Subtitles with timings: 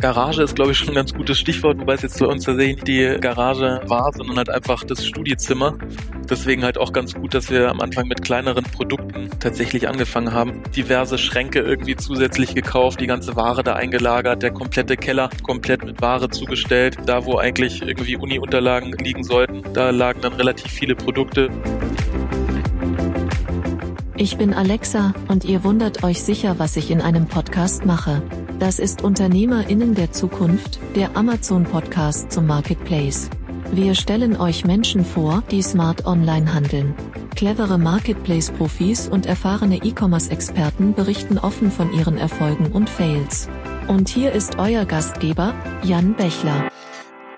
[0.00, 2.76] Garage ist, glaube ich, schon ein ganz gutes Stichwort, wobei es jetzt bei uns tatsächlich
[2.76, 5.76] nicht die Garage war, sondern halt einfach das Studiezimmer.
[6.28, 10.62] Deswegen halt auch ganz gut, dass wir am Anfang mit kleineren Produkten tatsächlich angefangen haben.
[10.74, 16.00] Diverse Schränke irgendwie zusätzlich gekauft, die ganze Ware da eingelagert, der komplette Keller komplett mit
[16.00, 16.96] Ware zugestellt.
[17.06, 21.50] Da, wo eigentlich irgendwie Uni-Unterlagen liegen sollten, da lagen dann relativ viele Produkte.
[24.16, 28.22] Ich bin Alexa und ihr wundert euch sicher, was ich in einem Podcast mache.
[28.60, 33.30] Das ist Unternehmerinnen der Zukunft, der Amazon Podcast zum Marketplace.
[33.72, 36.94] Wir stellen euch Menschen vor, die smart online handeln.
[37.34, 43.48] Clevere Marketplace-Profis und erfahrene E-Commerce-Experten berichten offen von ihren Erfolgen und Fails.
[43.88, 46.68] Und hier ist euer Gastgeber, Jan Bechler.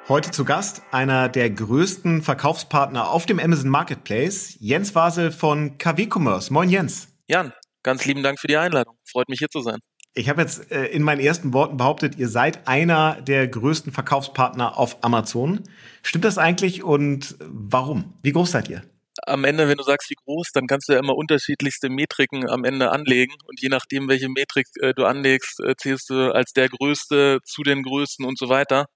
[0.09, 6.09] Heute zu Gast einer der größten Verkaufspartner auf dem Amazon Marketplace, Jens Wasel von KW
[6.13, 6.53] Commerce.
[6.53, 7.07] Moin Jens.
[7.29, 7.53] Jan,
[7.85, 8.97] ganz lieben Dank für die Einladung.
[9.09, 9.79] Freut mich hier zu sein.
[10.15, 14.79] Ich habe jetzt äh, in meinen ersten Worten behauptet, ihr seid einer der größten Verkaufspartner
[14.79, 15.61] auf Amazon.
[16.03, 18.13] Stimmt das eigentlich und warum?
[18.23, 18.83] Wie groß seid ihr?
[19.27, 22.65] am Ende, wenn du sagst, wie groß, dann kannst du ja immer unterschiedlichste Metriken am
[22.65, 23.35] Ende anlegen.
[23.45, 27.63] Und je nachdem, welche Metrik äh, du anlegst, äh, zählst du als der Größte zu
[27.63, 28.87] den Größten und so weiter.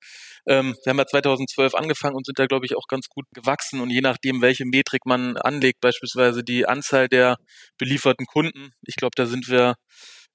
[0.46, 3.80] Ähm, wir haben ja 2012 angefangen und sind da, glaube ich, auch ganz gut gewachsen.
[3.80, 7.36] Und je nachdem, welche Metrik man anlegt, beispielsweise die Anzahl der
[7.78, 9.74] belieferten Kunden, ich glaube, da sind wir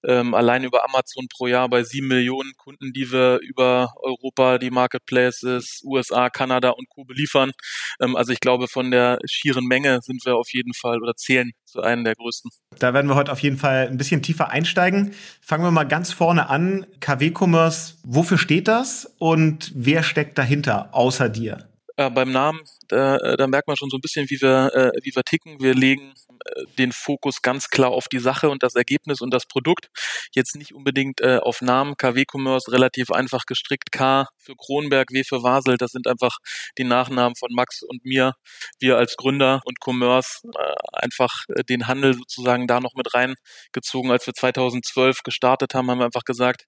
[0.04, 4.72] ähm, allein über Amazon pro Jahr bei sieben Millionen Kunden, die wir über Europa, die
[4.72, 7.04] Marketplaces, USA, Kanada und Co.
[7.04, 7.52] beliefern.
[8.00, 11.52] Ähm, also ich glaube, von der schieren Menge sind wir auf jeden Fall oder zählen
[11.66, 12.52] zu einem der größten.
[12.80, 15.14] Da werden wir heute auf jeden Fall ein bisschen tiefer einsteigen.
[15.42, 16.86] Fangen wir mal ganz vorne an.
[17.00, 21.71] KW Commerce, wofür steht das und wer steckt dahinter außer dir?
[22.02, 24.92] Äh, beim Namen, da, äh, da merkt man schon so ein bisschen, wie wir, äh,
[25.04, 25.60] wie wir ticken.
[25.60, 26.14] Wir legen
[26.46, 29.88] äh, den Fokus ganz klar auf die Sache und das Ergebnis und das Produkt.
[30.34, 31.96] Jetzt nicht unbedingt äh, auf Namen.
[31.98, 33.92] KW Commerce relativ einfach gestrickt.
[33.92, 35.78] K für Kronberg, W für Wasel.
[35.78, 36.38] Das sind einfach
[36.78, 38.34] die Nachnamen von Max und mir.
[38.80, 44.12] Wir als Gründer und Commerce äh, einfach den Handel sozusagen da noch mit reingezogen.
[44.12, 46.66] Als wir 2012 gestartet haben, haben wir einfach gesagt,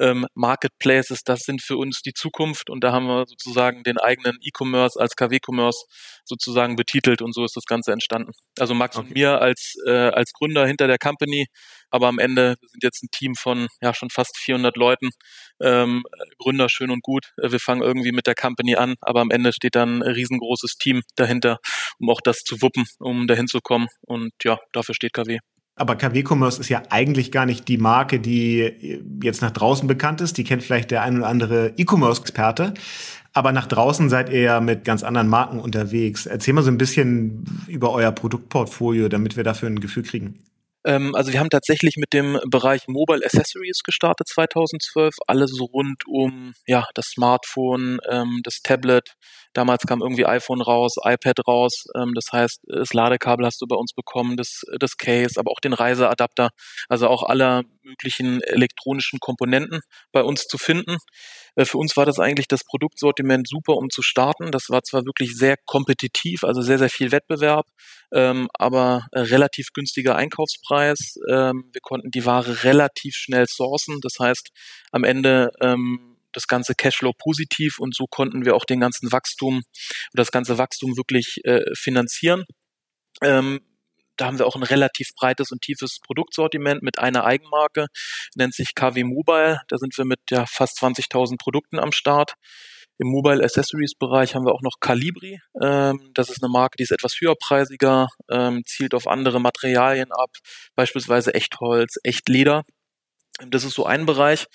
[0.00, 4.38] ähm, Marketplaces, das sind für uns die Zukunft und da haben wir sozusagen den eigenen
[4.40, 5.86] E-Commerce als KW-Commerce
[6.24, 8.32] sozusagen betitelt und so ist das Ganze entstanden.
[8.58, 9.06] Also Max okay.
[9.06, 11.46] und mir als, äh, als Gründer hinter der Company,
[11.90, 15.10] aber am Ende sind jetzt ein Team von ja schon fast 400 Leuten,
[15.60, 16.04] ähm,
[16.38, 17.32] Gründer schön und gut.
[17.36, 21.02] Wir fangen irgendwie mit der Company an, aber am Ende steht dann ein riesengroßes Team
[21.16, 21.58] dahinter,
[21.98, 25.38] um auch das zu wuppen, um dahin zu kommen und ja, dafür steht KW.
[25.78, 30.20] Aber KW Commerce ist ja eigentlich gar nicht die Marke, die jetzt nach draußen bekannt
[30.20, 30.36] ist.
[30.36, 32.74] Die kennt vielleicht der ein oder andere E-Commerce-Experte.
[33.38, 36.26] Aber nach draußen seid ihr ja mit ganz anderen Marken unterwegs.
[36.26, 40.42] Erzähl mal so ein bisschen über euer Produktportfolio, damit wir dafür ein Gefühl kriegen.
[40.84, 45.14] Ähm, also wir haben tatsächlich mit dem Bereich Mobile Accessories gestartet 2012.
[45.28, 49.12] Alles rund um ja das Smartphone, ähm, das Tablet,
[49.52, 51.84] Damals kam irgendwie iPhone raus, iPad raus.
[51.96, 55.60] Ähm, das heißt, das Ladekabel hast du bei uns bekommen, das, das Case, aber auch
[55.60, 56.50] den Reiseadapter.
[56.88, 59.80] Also auch aller möglichen elektronischen Komponenten
[60.12, 60.98] bei uns zu finden.
[61.56, 64.52] Äh, für uns war das eigentlich das Produktsortiment super, um zu starten.
[64.52, 67.66] Das war zwar wirklich sehr kompetitiv, also sehr, sehr viel Wettbewerb,
[68.12, 71.16] ähm, aber relativ günstiger Einkaufspreis.
[71.30, 74.00] Ähm, wir konnten die Ware relativ schnell sourcen.
[74.02, 74.50] Das heißt,
[74.92, 76.07] am Ende ähm,
[76.38, 79.62] das ganze Cashflow positiv und so konnten wir auch den ganzen Wachstum,
[80.12, 82.44] das ganze Wachstum wirklich äh, finanzieren.
[83.22, 83.60] Ähm,
[84.16, 87.86] da haben wir auch ein relativ breites und tiefes Produktsortiment mit einer Eigenmarke,
[88.34, 89.60] nennt sich KW Mobile.
[89.68, 92.34] Da sind wir mit ja, fast 20.000 Produkten am Start.
[93.00, 95.38] Im Mobile Accessories Bereich haben wir auch noch Calibri.
[95.62, 100.30] Ähm, das ist eine Marke, die ist etwas höherpreisiger, ähm, zielt auf andere Materialien ab,
[100.74, 102.64] beispielsweise Echtholz, Echtleder.
[103.46, 104.46] Das ist so ein Bereich.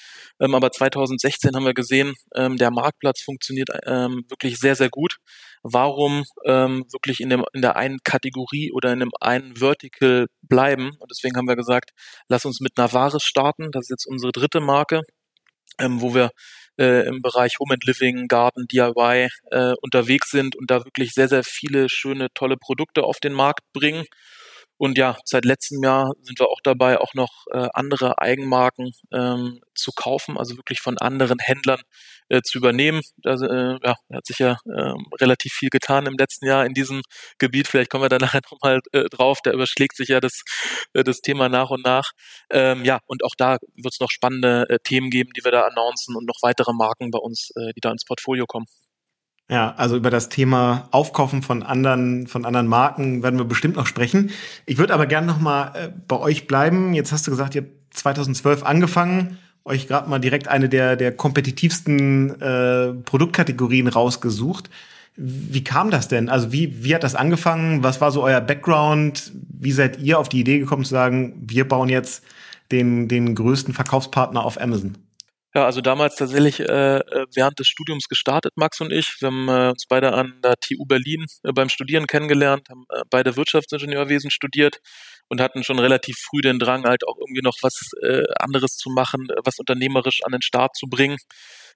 [0.41, 5.17] Ähm, aber 2016 haben wir gesehen, ähm, der Marktplatz funktioniert ähm, wirklich sehr, sehr gut.
[5.63, 10.91] Warum ähm, wirklich in, dem, in der einen Kategorie oder in dem einen Vertical bleiben?
[10.99, 11.91] Und deswegen haben wir gesagt,
[12.27, 13.71] lass uns mit Navaris starten.
[13.71, 15.01] Das ist jetzt unsere dritte Marke,
[15.80, 16.31] ähm, wo wir
[16.77, 21.30] äh, im Bereich Home and Living, Garten, DIY äh, unterwegs sind und da wirklich sehr,
[21.30, 24.06] sehr viele schöne, tolle Produkte auf den Markt bringen.
[24.83, 29.62] Und ja, seit letztem Jahr sind wir auch dabei, auch noch äh, andere Eigenmarken ähm,
[29.74, 31.80] zu kaufen, also wirklich von anderen Händlern
[32.27, 33.00] äh, zu übernehmen.
[33.15, 37.01] Da äh, ja, hat sich ja äh, relativ viel getan im letzten Jahr in diesem
[37.38, 37.69] Gebiet.
[37.69, 39.38] Vielleicht kommen wir da nachher nochmal äh, drauf.
[39.41, 40.41] Da überschlägt sich ja das,
[40.91, 42.12] äh, das Thema nach und nach.
[42.51, 45.62] Ähm, ja, und auch da wird es noch spannende äh, Themen geben, die wir da
[45.62, 48.65] announcen und noch weitere Marken bei uns, äh, die da ins Portfolio kommen.
[49.53, 53.85] Ja, also über das Thema Aufkaufen von anderen, von anderen Marken werden wir bestimmt noch
[53.85, 54.31] sprechen.
[54.65, 56.95] Ich würde aber gerne noch mal äh, bei euch bleiben.
[56.95, 59.38] Jetzt hast du gesagt, ihr habt 2012 angefangen.
[59.63, 64.71] euch gerade mal direkt eine der, der kompetitivsten äh, Produktkategorien rausgesucht.
[65.17, 66.29] Wie kam das denn?
[66.29, 67.83] Also wie, wie hat das angefangen?
[67.83, 69.33] Was war so euer Background?
[69.51, 72.23] Wie seid ihr auf die Idee gekommen zu sagen, wir bauen jetzt
[72.71, 74.97] den, den größten Verkaufspartner auf Amazon?
[75.55, 79.17] Ja, also damals tatsächlich äh, äh, während des Studiums gestartet, Max und ich.
[79.19, 83.03] Wir haben äh, uns beide an der TU Berlin äh, beim Studieren kennengelernt, haben äh,
[83.11, 84.79] beide Wirtschaftsingenieurwesen studiert
[85.29, 88.89] und hatten schon relativ früh den Drang, halt auch irgendwie noch was äh, anderes zu
[88.89, 91.17] machen, äh, was unternehmerisch an den Start zu bringen.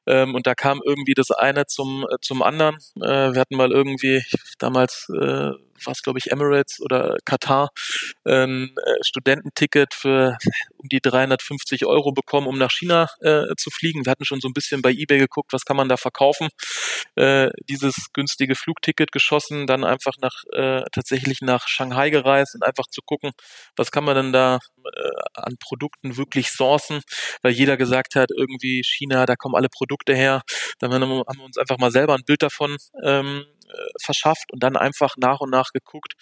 [0.07, 2.77] Ähm, und da kam irgendwie das eine zum, äh, zum anderen.
[2.95, 4.23] Äh, wir hatten mal irgendwie
[4.57, 5.51] damals äh,
[5.85, 7.69] war es glaube ich Emirates oder Katar,
[8.25, 10.38] ein äh, Studententicket für
[10.77, 14.06] um die 350 Euro bekommen, um nach China äh, zu fliegen.
[14.06, 16.50] Wir hatten schon so ein bisschen bei eBay geguckt, was kann man da verkaufen.
[17.15, 22.85] Äh, dieses günstige Flugticket geschossen, dann einfach nach äh, tatsächlich nach Shanghai gereist und einfach
[22.88, 23.31] zu gucken,
[23.75, 24.59] was kann man denn da
[24.95, 27.01] äh, an Produkten wirklich sourcen,
[27.41, 30.41] weil jeder gesagt hat, irgendwie China, da kommen alle Produkte her.
[30.80, 33.56] Dann haben wir uns einfach mal selber ein Bild davon ähm, äh,
[34.02, 36.14] verschafft und dann einfach nach und nach geguckt,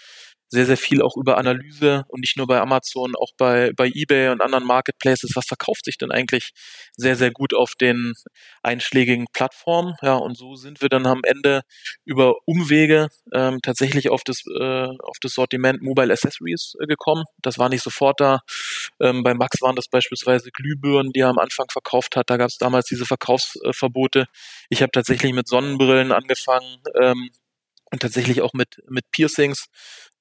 [0.47, 4.29] sehr, sehr viel auch über Analyse und nicht nur bei Amazon, auch bei, bei eBay
[4.29, 5.31] und anderen Marketplaces.
[5.35, 6.51] Was verkauft sich denn eigentlich
[6.95, 8.13] sehr, sehr gut auf den
[8.63, 9.95] einschlägigen Plattformen?
[10.01, 11.61] Ja, und so sind wir dann am Ende
[12.05, 17.23] über Umwege ähm, tatsächlich auf das, äh, auf das Sortiment Mobile Accessories äh, gekommen.
[17.41, 18.39] Das war nicht sofort da.
[19.01, 22.29] Ähm, bei Max waren das beispielsweise Glühbirnen, die er am Anfang verkauft hat.
[22.29, 24.25] Da gab es damals diese Verkaufsverbote.
[24.69, 26.77] Ich habe tatsächlich mit Sonnenbrillen angefangen.
[26.99, 27.29] Ähm,
[27.95, 29.67] und tatsächlich auch mit, mit Piercings,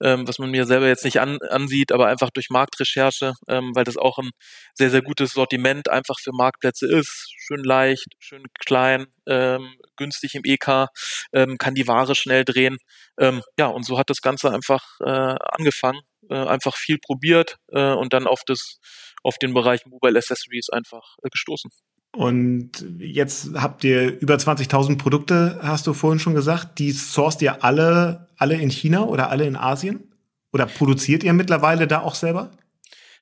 [0.00, 3.82] ähm, was man mir selber jetzt nicht an, ansieht, aber einfach durch Marktrecherche, ähm, weil
[3.84, 4.30] das auch ein
[4.74, 7.32] sehr, sehr gutes Sortiment einfach für Marktplätze ist.
[7.36, 10.86] Schön leicht, schön klein, ähm, günstig im EK,
[11.32, 12.78] ähm, kann die Ware schnell drehen.
[13.18, 16.00] Ähm, ja, und so hat das Ganze einfach äh, angefangen,
[16.30, 18.78] äh, einfach viel probiert äh, und dann auf das
[19.24, 21.70] auf den Bereich Mobile Accessories einfach äh, gestoßen.
[22.14, 26.78] Und jetzt habt ihr über 20.000 Produkte, hast du vorhin schon gesagt.
[26.78, 30.12] Die sourced ihr alle, alle in China oder alle in Asien?
[30.52, 32.52] Oder produziert ihr mittlerweile da auch selber?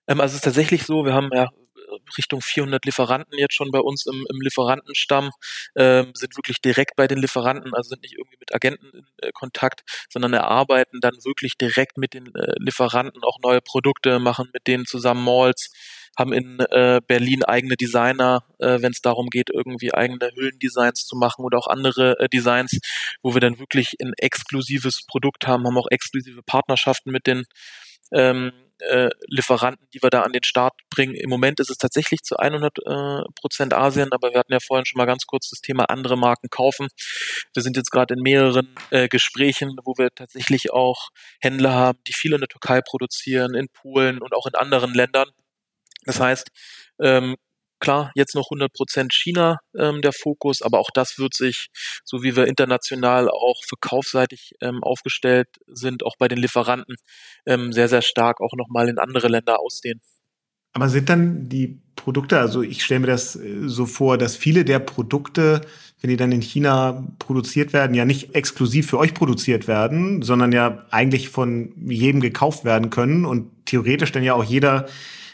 [0.06, 1.48] Ähm, also es ist tatsächlich so, wir haben ja
[2.18, 5.30] Richtung 400 Lieferanten jetzt schon bei uns im, im Lieferantenstamm,
[5.76, 9.30] ähm, sind wirklich direkt bei den Lieferanten, also sind nicht irgendwie mit Agenten in äh,
[9.32, 14.66] Kontakt, sondern erarbeiten dann wirklich direkt mit den äh, Lieferanten auch neue Produkte, machen mit
[14.66, 15.70] denen zusammen Malls,
[16.18, 21.16] haben in äh, Berlin eigene Designer, äh, wenn es darum geht, irgendwie eigene Hüllendesigns zu
[21.16, 22.78] machen oder auch andere äh, Designs,
[23.22, 27.44] wo wir dann wirklich ein exklusives Produkt haben, haben auch exklusive Partnerschaften mit den
[28.12, 31.14] ähm, äh, Lieferanten, die wir da an den Start bringen.
[31.14, 34.84] Im Moment ist es tatsächlich zu 100 äh, Prozent Asien, aber wir hatten ja vorhin
[34.84, 36.88] schon mal ganz kurz das Thema andere Marken kaufen.
[37.54, 41.10] Wir sind jetzt gerade in mehreren äh, Gesprächen, wo wir tatsächlich auch
[41.40, 45.28] Händler haben, die viel in der Türkei produzieren, in Polen und auch in anderen Ländern.
[46.04, 46.48] Das heißt,
[47.00, 47.36] ähm,
[47.82, 51.68] klar, jetzt noch 100% China ähm, der Fokus, aber auch das wird sich,
[52.04, 56.96] so wie wir international auch verkaufsseitig ähm, aufgestellt sind, auch bei den Lieferanten,
[57.46, 60.00] ähm, sehr, sehr stark auch nochmal in andere Länder ausdehnen.
[60.74, 64.64] Aber sind dann die Produkte, also ich stelle mir das äh, so vor, dass viele
[64.64, 65.60] der Produkte,
[66.00, 70.52] wenn die dann in China produziert werden, ja nicht exklusiv für euch produziert werden, sondern
[70.52, 74.86] ja eigentlich von jedem gekauft werden können und theoretisch dann ja auch jeder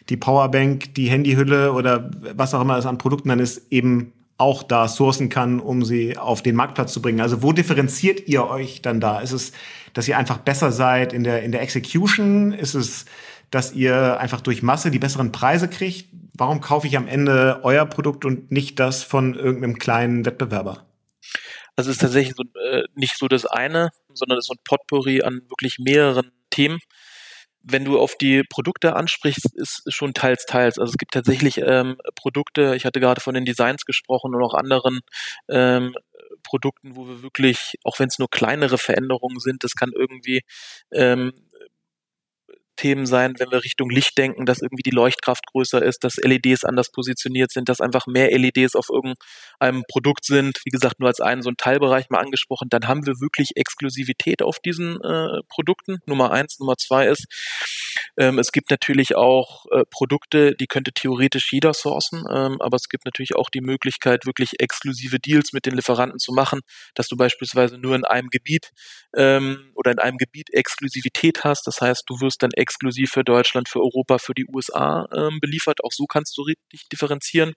[0.09, 4.63] die Powerbank, die Handyhülle oder was auch immer es an Produkten dann ist, eben auch
[4.63, 7.21] da sourcen kann, um sie auf den Marktplatz zu bringen.
[7.21, 9.21] Also wo differenziert ihr euch dann da?
[9.21, 9.53] Ist es,
[9.93, 12.53] dass ihr einfach besser seid in der, in der Execution?
[12.53, 13.05] Ist es,
[13.51, 16.09] dass ihr einfach durch Masse die besseren Preise kriegt?
[16.35, 20.87] Warum kaufe ich am Ende euer Produkt und nicht das von irgendeinem kleinen Wettbewerber?
[21.75, 24.63] Also es ist tatsächlich so, äh, nicht so das eine, sondern es ist so ein
[24.65, 26.79] Potpourri an wirklich mehreren Themen
[27.71, 30.79] wenn du auf die Produkte ansprichst, ist schon teils, teils.
[30.79, 34.55] Also es gibt tatsächlich ähm, Produkte, ich hatte gerade von den Designs gesprochen und auch
[34.55, 35.01] anderen
[35.49, 35.95] ähm,
[36.43, 40.43] Produkten, wo wir wirklich, auch wenn es nur kleinere Veränderungen sind, das kann irgendwie
[40.93, 41.33] ähm,
[42.79, 46.65] Themen sein, wenn wir Richtung Licht denken, dass irgendwie die Leuchtkraft größer ist, dass LEDs
[46.65, 50.59] anders positioniert sind, dass einfach mehr LEDs auf irgendeinem Produkt sind.
[50.65, 52.69] Wie gesagt, nur als einen so einen Teilbereich mal angesprochen.
[52.71, 55.99] Dann haben wir wirklich Exklusivität auf diesen äh, Produkten.
[56.07, 56.59] Nummer eins.
[56.59, 57.27] Nummer zwei ist,
[58.17, 62.89] ähm, es gibt natürlich auch äh, Produkte, die könnte theoretisch jeder sourcen, ähm, aber es
[62.89, 66.61] gibt natürlich auch die Möglichkeit, wirklich exklusive Deals mit den Lieferanten zu machen,
[66.95, 68.71] dass du beispielsweise nur in einem Gebiet
[69.17, 71.67] ähm, oder in einem Gebiet Exklusivität hast.
[71.67, 75.83] Das heißt, du wirst dann exklusiv für Deutschland, für Europa, für die USA ähm, beliefert.
[75.85, 77.55] Auch so kannst du richtig differenzieren.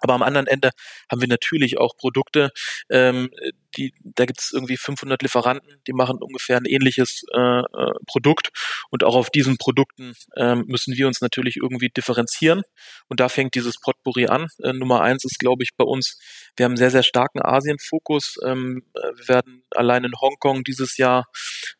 [0.00, 0.70] Aber am anderen Ende
[1.10, 2.50] haben wir natürlich auch Produkte,
[2.90, 3.30] ähm,
[3.76, 8.50] die, da gibt es irgendwie 500 Lieferanten, die machen ungefähr ein ähnliches äh, äh, Produkt
[8.90, 12.62] und auch auf diesen Produkten ähm, müssen wir uns natürlich irgendwie differenzieren
[13.08, 14.48] und da fängt dieses Potpourri an.
[14.62, 16.18] Äh, Nummer eins ist, glaube ich, bei uns,
[16.56, 18.38] wir haben einen sehr, sehr starken Asien-Fokus.
[18.44, 21.26] Ähm, wir werden allein in Hongkong dieses Jahr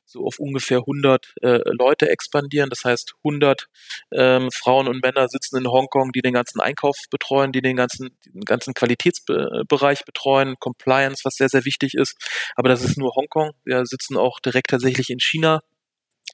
[0.09, 2.71] so auf ungefähr 100 äh, Leute expandieren.
[2.71, 3.67] Das heißt, 100
[4.13, 8.11] ähm, Frauen und Männer sitzen in Hongkong, die den ganzen Einkauf betreuen, die den ganzen,
[8.27, 12.17] den ganzen Qualitätsbereich betreuen, Compliance, was sehr, sehr wichtig ist.
[12.57, 13.53] Aber das ist nur Hongkong.
[13.65, 15.61] Wir sitzen auch direkt tatsächlich in China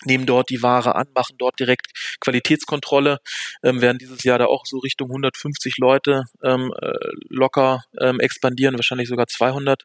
[0.07, 1.87] nehmen dort die Ware an, machen dort direkt
[2.21, 3.19] Qualitätskontrolle,
[3.63, 6.93] ähm, werden dieses Jahr da auch so Richtung 150 Leute ähm, äh,
[7.29, 9.83] locker ähm, expandieren, wahrscheinlich sogar 200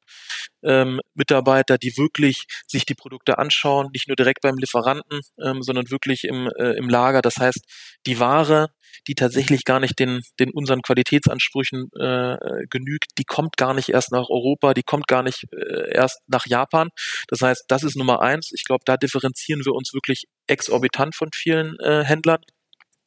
[0.63, 5.89] ähm, Mitarbeiter, die wirklich sich die Produkte anschauen, nicht nur direkt beim Lieferanten, ähm, sondern
[5.89, 7.21] wirklich im, äh, im Lager.
[7.21, 7.63] Das heißt,
[8.05, 8.67] die Ware,
[9.07, 12.37] die tatsächlich gar nicht den, den unseren Qualitätsansprüchen äh,
[12.69, 16.45] genügt, die kommt gar nicht erst nach Europa, die kommt gar nicht äh, erst nach
[16.45, 16.89] Japan.
[17.27, 18.51] Das heißt, das ist Nummer eins.
[18.53, 20.08] Ich glaube, da differenzieren wir uns wirklich
[20.47, 22.41] exorbitant von vielen äh, Händlern.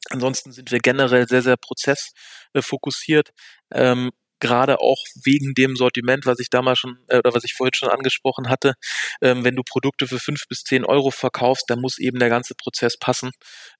[0.09, 3.31] Ansonsten sind wir generell sehr, sehr prozessfokussiert.
[3.73, 7.73] Ähm, gerade auch wegen dem Sortiment, was ich damals schon äh, oder was ich vorhin
[7.73, 8.73] schon angesprochen hatte.
[9.21, 12.53] Ähm, wenn du Produkte für fünf bis zehn Euro verkaufst, dann muss eben der ganze
[12.55, 13.31] Prozess passen,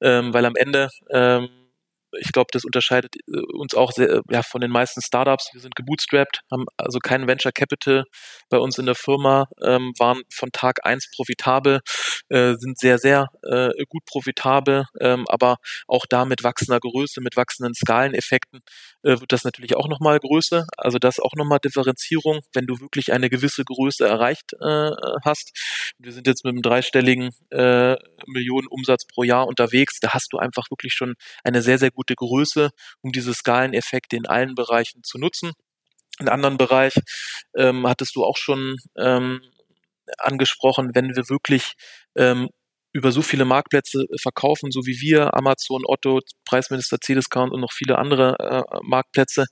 [0.02, 1.50] ähm, weil am Ende ähm,
[2.20, 5.50] ich glaube, das unterscheidet äh, uns auch sehr, ja, von den meisten Startups.
[5.54, 8.06] Wir sind gebootstrapped, haben also kein Venture Capital
[8.50, 11.82] bei uns in der Firma, ähm, waren von Tag eins profitabel,
[12.30, 17.36] äh, sind sehr, sehr äh, gut profitabel, ähm, aber auch da mit wachsender Größe, mit
[17.36, 18.62] wachsenden Skaleneffekten
[19.04, 20.66] äh, wird das natürlich auch nochmal größer.
[20.78, 24.92] Also das auch nochmal Differenzierung, wenn du wirklich eine gewisse Größe erreicht äh,
[25.26, 25.52] hast.
[25.98, 27.96] Wir sind jetzt mit einem dreistelligen äh,
[28.28, 30.00] Millionen Umsatz pro Jahr unterwegs.
[30.00, 32.70] Da hast du einfach wirklich schon eine sehr, sehr gute Größe,
[33.02, 35.54] um diese Skaleneffekte in allen Bereichen zu nutzen.
[36.20, 36.94] Einen anderen Bereich
[37.58, 39.42] ähm, hattest du auch schon ähm,
[40.18, 41.74] angesprochen, wenn wir wirklich
[42.16, 42.50] ähm,
[42.94, 47.98] über so viele Marktplätze verkaufen, so wie wir, Amazon, Otto, Preisminister, C-Discount und noch viele
[47.98, 49.46] andere äh, Marktplätze,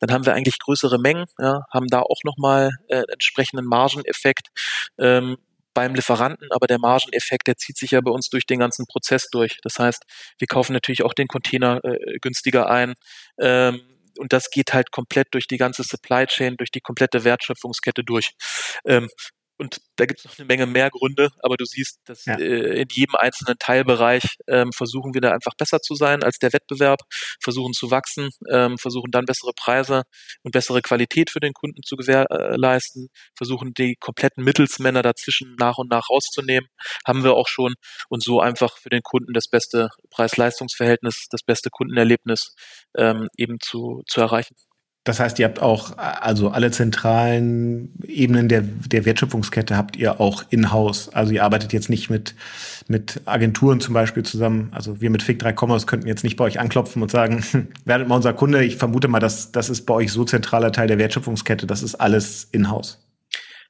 [0.00, 4.48] dann haben wir eigentlich größere Mengen, ja, haben da auch nochmal äh, entsprechenden Margeneffekt
[4.98, 5.36] ähm,
[5.76, 9.28] beim Lieferanten, aber der Margeneffekt, der zieht sich ja bei uns durch den ganzen Prozess
[9.30, 9.58] durch.
[9.62, 10.02] Das heißt,
[10.38, 12.94] wir kaufen natürlich auch den Container äh, günstiger ein.
[13.38, 13.82] Ähm,
[14.18, 18.30] und das geht halt komplett durch die ganze Supply Chain, durch die komplette Wertschöpfungskette durch.
[18.86, 19.10] Ähm,
[19.58, 22.38] und da gibt es noch eine Menge mehr Gründe, aber du siehst, dass ja.
[22.38, 26.52] äh, in jedem einzelnen Teilbereich ähm, versuchen wir da einfach besser zu sein als der
[26.52, 27.00] Wettbewerb,
[27.42, 30.02] versuchen zu wachsen, ähm, versuchen dann bessere Preise
[30.42, 35.90] und bessere Qualität für den Kunden zu gewährleisten, versuchen die kompletten Mittelsmänner dazwischen nach und
[35.90, 36.68] nach rauszunehmen,
[37.06, 37.74] haben wir auch schon
[38.08, 42.54] und so einfach für den Kunden das beste Preis-Leistungs-Verhältnis, das beste Kundenerlebnis
[42.96, 44.54] ähm, eben zu, zu erreichen.
[45.06, 50.42] Das heißt, ihr habt auch, also alle zentralen Ebenen der, der Wertschöpfungskette habt ihr auch
[50.50, 51.10] in-house.
[51.14, 52.34] Also ihr arbeitet jetzt nicht mit,
[52.88, 54.68] mit Agenturen zum Beispiel zusammen.
[54.72, 57.44] Also wir mit Fig3 Commerce könnten jetzt nicht bei euch anklopfen und sagen,
[57.84, 58.64] werdet mal unser Kunde.
[58.64, 61.68] Ich vermute mal, dass das ist bei euch so zentraler Teil der Wertschöpfungskette.
[61.68, 62.98] Das ist alles in-house.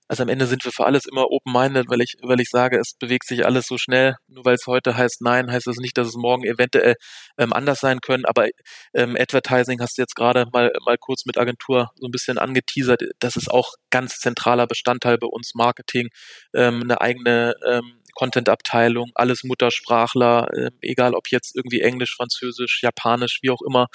[0.09, 2.95] Also am Ende sind wir für alles immer open-minded, weil ich, weil ich sage, es
[2.99, 4.17] bewegt sich alles so schnell.
[4.29, 6.95] Nur weil es heute heißt nein, heißt das nicht, dass es morgen eventuell
[7.39, 8.25] ähm, anders sein können.
[8.25, 8.47] Aber
[8.95, 13.03] ähm, Advertising hast du jetzt gerade mal, mal kurz mit Agentur so ein bisschen angeteasert.
[13.19, 16.09] Das ist auch ganz zentraler Bestandteil bei uns Marketing,
[16.55, 23.41] ähm, eine eigene ähm, Content-Abteilung, alles Muttersprachler, äh, egal ob jetzt irgendwie Englisch, Französisch, Japanisch,
[23.43, 23.87] wie auch immer,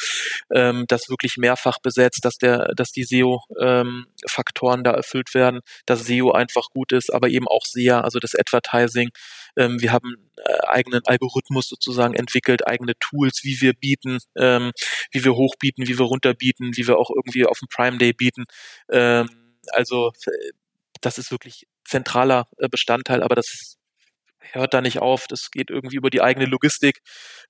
[0.54, 6.06] ähm, das wirklich mehrfach besetzt, dass der, dass die SEO-Faktoren ähm, da erfüllt werden, dass
[6.06, 9.10] SEO einfach gut ist, aber eben auch SEA, also das Advertising.
[9.58, 14.72] Ähm, wir haben äh, eigenen Algorithmus sozusagen entwickelt, eigene Tools, wie wir bieten, ähm,
[15.12, 18.46] wie wir hochbieten, wie wir runterbieten, wie wir auch irgendwie auf dem Prime Day bieten.
[18.92, 19.30] Ähm,
[19.72, 20.12] also
[21.02, 23.78] das ist wirklich zentraler äh, Bestandteil, aber das
[24.52, 25.26] hört da nicht auf.
[25.28, 27.00] Das geht irgendwie über die eigene Logistik,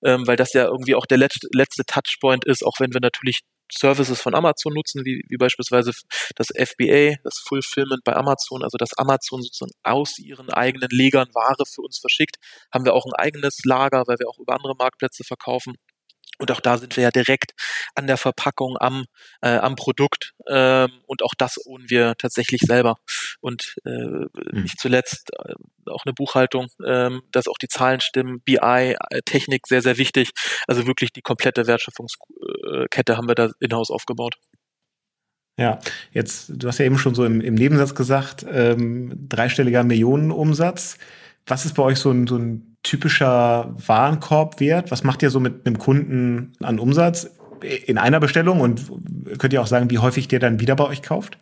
[0.04, 3.42] ähm, weil das ja irgendwie auch der letzte, letzte Touchpoint ist, auch wenn wir natürlich
[3.74, 5.92] Services von Amazon nutzen, wie, wie beispielsweise
[6.36, 11.64] das FBA, das Fulfillment bei Amazon, also dass Amazon sozusagen aus ihren eigenen Legern Ware
[11.66, 12.36] für uns verschickt,
[12.74, 15.76] haben wir auch ein eigenes Lager, weil wir auch über andere Marktplätze verkaufen.
[16.38, 17.52] Und auch da sind wir ja direkt
[17.96, 19.06] an der Verpackung, am,
[19.42, 20.34] äh, am Produkt.
[20.48, 22.98] Ähm, und auch das ohren wir tatsächlich selber.
[23.42, 24.30] Und äh, mhm.
[24.64, 25.54] nicht zuletzt äh,
[25.86, 30.32] auch eine Buchhaltung, ähm, dass auch die Zahlen stimmen, BI, äh, Technik sehr, sehr wichtig.
[30.68, 34.36] Also wirklich die komplette Wertschöpfungskette haben wir da in-house aufgebaut.
[35.58, 35.80] Ja,
[36.12, 40.98] jetzt, du hast ja eben schon so im, im Nebensatz gesagt, ähm, dreistelliger Millionenumsatz.
[41.46, 44.92] Was ist bei euch so ein, so ein typischer Warenkorbwert?
[44.92, 47.30] Was macht ihr so mit einem Kunden an Umsatz?
[47.64, 48.92] in einer Bestellung und
[49.38, 51.38] könnt ihr auch sagen, wie häufig der dann wieder bei euch kauft?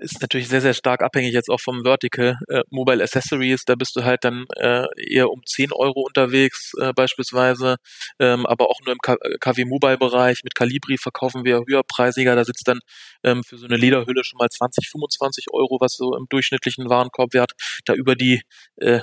[0.00, 2.38] Ist natürlich sehr, sehr stark abhängig jetzt auch vom Vertical.
[2.48, 6.92] Äh, Mobile Accessories, da bist du halt dann äh, eher um 10 Euro unterwegs äh,
[6.92, 7.76] beispielsweise,
[8.18, 8.98] ähm, aber auch nur im
[9.40, 10.42] KW Mobile Bereich.
[10.42, 12.80] Mit Calibri verkaufen wir höherpreisiger, da sitzt dann
[13.22, 17.52] ähm, für so eine Lederhülle schon mal 20, 25 Euro, was so im durchschnittlichen Warenkorbwert
[17.84, 18.42] da über die
[18.76, 19.00] äh,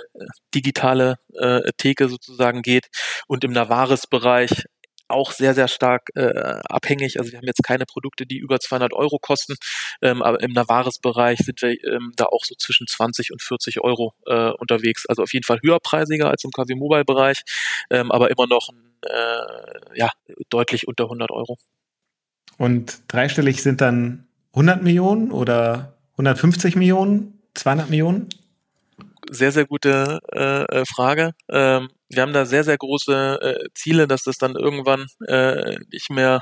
[0.53, 2.87] digitale äh, Theke sozusagen geht.
[3.27, 4.65] Und im Navaris Bereich
[5.07, 7.19] auch sehr, sehr stark äh, abhängig.
[7.19, 9.55] Also wir haben jetzt keine Produkte, die über 200 Euro kosten,
[10.01, 14.13] ähm, aber im Navares-Bereich sind wir ähm, da auch so zwischen 20 und 40 Euro
[14.25, 15.05] äh, unterwegs.
[15.07, 17.41] Also auf jeden Fall höherpreisiger als im KW Mobile-Bereich,
[17.89, 18.69] ähm, aber immer noch
[19.01, 20.09] äh, ja,
[20.49, 21.57] deutlich unter 100 Euro.
[22.57, 28.29] Und dreistellig sind dann 100 Millionen oder 150 Millionen, 200 Millionen?
[29.29, 31.33] Sehr, sehr gute äh, äh Frage.
[31.49, 36.09] Ähm, wir haben da sehr, sehr große äh, Ziele, dass das dann irgendwann äh, nicht
[36.09, 36.41] mehr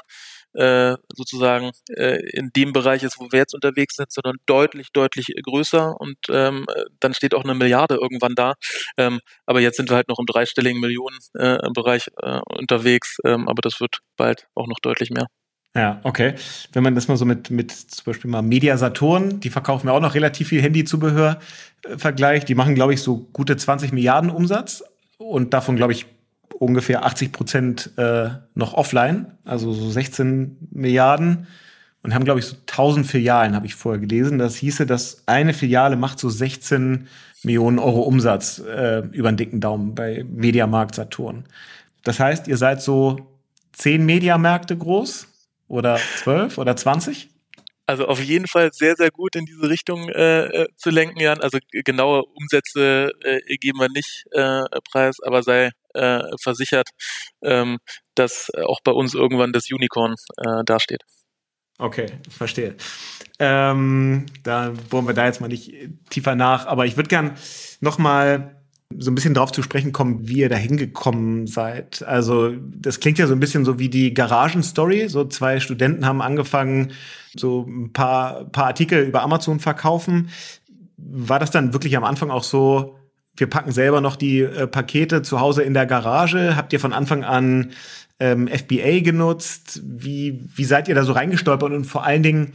[0.55, 5.33] äh, sozusagen äh, in dem Bereich ist, wo wir jetzt unterwegs sind, sondern deutlich, deutlich
[5.43, 6.65] größer und ähm,
[6.99, 8.53] dann steht auch eine Milliarde irgendwann da.
[8.97, 13.61] Ähm, aber jetzt sind wir halt noch im dreistelligen Millionenbereich äh, äh, unterwegs, ähm, aber
[13.61, 15.27] das wird bald auch noch deutlich mehr.
[15.75, 16.35] Ja, okay.
[16.71, 19.93] Wenn man das mal so mit, mit zum Beispiel mal Media Saturn, die verkaufen ja
[19.93, 21.41] auch noch relativ viel Handyzubehör,
[21.83, 24.83] äh, vergleicht, die machen, glaube ich, so gute 20 Milliarden Umsatz
[25.17, 26.05] und davon, glaube ich,
[26.59, 31.47] ungefähr 80 Prozent äh, noch offline, also so 16 Milliarden
[32.01, 34.37] und haben, glaube ich, so 1000 Filialen, habe ich vorher gelesen.
[34.37, 37.07] Das hieße, dass eine Filiale macht so 16
[37.43, 41.45] Millionen Euro Umsatz äh, über den dicken Daumen bei Mediamarkt Saturn.
[42.03, 43.17] Das heißt, ihr seid so
[43.73, 45.27] 10 Mediamärkte groß
[45.67, 47.29] oder 12 oder 20?
[47.87, 51.41] Also auf jeden Fall sehr, sehr gut in diese Richtung äh, äh, zu lenken, Jan.
[51.41, 56.89] Also genaue Umsätze äh, geben wir nicht äh, preis, aber sei äh, versichert,
[57.43, 57.77] ähm,
[58.15, 61.03] dass auch bei uns irgendwann das Unicorn äh, dasteht.
[61.77, 62.75] Okay, verstehe.
[63.37, 65.73] Ähm, da wollen wir da jetzt mal nicht
[66.09, 67.37] tiefer nach, aber ich würde gern
[67.81, 68.64] noch mal
[68.97, 72.03] so ein bisschen drauf zu sprechen kommen, wie ihr da hingekommen seid.
[72.03, 75.09] Also das klingt ja so ein bisschen so wie die Garagenstory.
[75.09, 76.91] So zwei Studenten haben angefangen,
[77.35, 80.29] so ein paar, paar Artikel über Amazon verkaufen.
[80.97, 82.95] War das dann wirklich am Anfang auch so,
[83.35, 86.55] wir packen selber noch die äh, Pakete zu Hause in der Garage?
[86.55, 87.71] Habt ihr von Anfang an
[88.19, 89.81] ähm, FBA genutzt?
[89.83, 92.53] Wie, wie seid ihr da so reingestolpert und vor allen Dingen,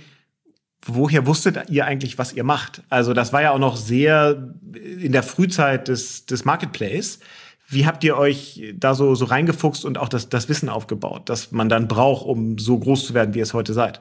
[0.87, 2.83] woher wusstet ihr eigentlich, was ihr macht?
[2.89, 7.21] Also das war ja auch noch sehr in der Frühzeit des, des Marketplace.
[7.69, 11.53] Wie habt ihr euch da so, so reingefuchst und auch das, das Wissen aufgebaut, das
[11.53, 14.01] man dann braucht, um so groß zu werden, wie ihr es heute seid?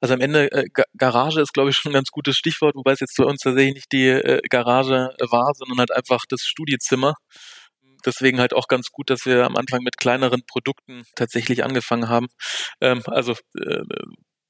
[0.00, 0.64] Also am Ende, äh,
[0.96, 3.74] Garage ist, glaube ich, schon ein ganz gutes Stichwort, wobei es jetzt für uns tatsächlich
[3.74, 7.14] nicht die äh, Garage war, sondern halt einfach das Studiezimmer.
[8.06, 12.28] Deswegen halt auch ganz gut, dass wir am Anfang mit kleineren Produkten tatsächlich angefangen haben.
[12.80, 13.82] Ähm, also äh,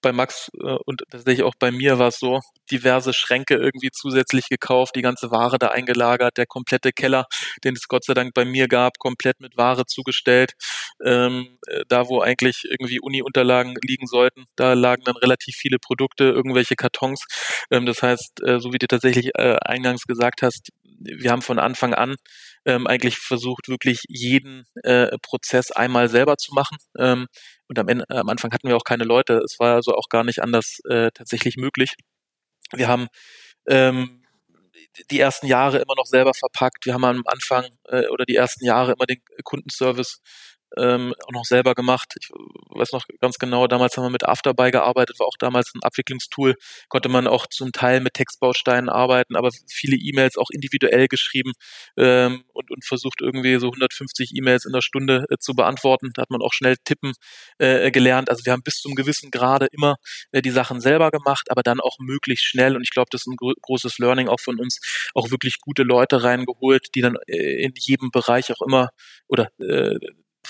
[0.00, 4.48] bei Max äh, und tatsächlich auch bei mir war es so, diverse Schränke irgendwie zusätzlich
[4.48, 7.26] gekauft, die ganze Ware da eingelagert, der komplette Keller,
[7.64, 10.52] den es Gott sei Dank bei mir gab, komplett mit Ware zugestellt.
[11.04, 16.24] Ähm, äh, da, wo eigentlich irgendwie Uni-Unterlagen liegen sollten, da lagen dann relativ viele Produkte,
[16.24, 17.24] irgendwelche Kartons.
[17.70, 21.58] Ähm, das heißt, äh, so wie du tatsächlich äh, eingangs gesagt hast, wir haben von
[21.58, 22.16] Anfang an
[22.66, 26.76] ähm, eigentlich versucht, wirklich jeden äh, Prozess einmal selber zu machen.
[26.98, 27.26] Ähm,
[27.70, 29.34] und am, Ende, am Anfang hatten wir auch keine Leute.
[29.44, 31.94] Es war also auch gar nicht anders äh, tatsächlich möglich.
[32.72, 33.06] Wir haben
[33.68, 34.24] ähm,
[35.12, 36.84] die ersten Jahre immer noch selber verpackt.
[36.84, 40.20] Wir haben am Anfang äh, oder die ersten Jahre immer den Kundenservice
[40.76, 42.14] ähm, auch noch selber gemacht.
[42.20, 45.82] Ich weiß noch ganz genau, damals haben wir mit Afterbuy gearbeitet, war auch damals ein
[45.82, 46.54] Abwicklungstool,
[46.88, 51.52] konnte man auch zum Teil mit Textbausteinen arbeiten, aber viele E-Mails auch individuell geschrieben
[51.96, 56.10] ähm, und, und versucht irgendwie so 150 E-Mails in der Stunde äh, zu beantworten.
[56.14, 57.12] Da hat man auch schnell tippen
[57.58, 58.30] äh, gelernt.
[58.30, 59.96] Also wir haben bis zum gewissen Grade immer
[60.32, 63.26] äh, die Sachen selber gemacht, aber dann auch möglichst schnell und ich glaube, das ist
[63.26, 64.80] ein gro großes Learning auch von uns,
[65.14, 68.90] auch wirklich gute Leute reingeholt, die dann äh, in jedem Bereich auch immer
[69.28, 69.98] oder äh,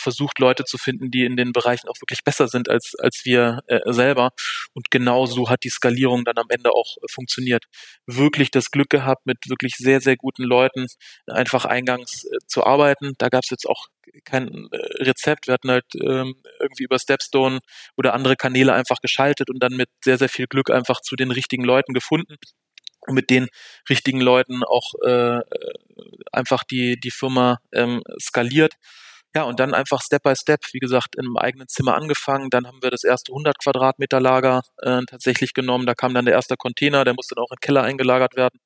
[0.01, 3.61] versucht, Leute zu finden, die in den Bereichen auch wirklich besser sind als, als wir
[3.67, 4.31] äh, selber.
[4.75, 7.65] Und genau so hat die Skalierung dann am Ende auch äh, funktioniert.
[8.07, 10.87] Wirklich das Glück gehabt, mit wirklich sehr, sehr guten Leuten
[11.27, 13.15] einfach eingangs äh, zu arbeiten.
[13.19, 13.87] Da gab es jetzt auch
[14.25, 15.47] kein äh, Rezept.
[15.47, 17.61] Wir hatten halt ähm, irgendwie über Stepstone
[17.97, 21.31] oder andere Kanäle einfach geschaltet und dann mit sehr, sehr viel Glück einfach zu den
[21.31, 22.37] richtigen Leuten gefunden
[23.07, 23.49] und mit den
[23.89, 25.43] richtigen Leuten auch äh, äh
[26.33, 28.75] einfach die, die Firma ähm, skaliert.
[29.35, 32.51] Ja, und dann einfach Step by Step, wie gesagt, im eigenen Zimmer angefangen.
[32.51, 35.87] Dann haben wir das erste 100 Quadratmeter Lager äh, tatsächlich genommen.
[35.87, 38.59] Da kam dann der erste Container, der musste dann auch in den Keller eingelagert werden.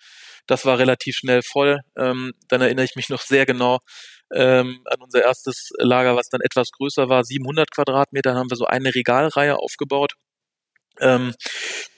[0.46, 1.80] Das war relativ schnell voll.
[1.98, 3.80] Ähm, dann erinnere ich mich noch sehr genau,
[4.32, 8.64] ähm, an unser erstes Lager, was dann etwas größer war, 700 Quadratmeter, haben wir so
[8.66, 10.14] eine Regalreihe aufgebaut.
[11.00, 11.93] Ähm, äh,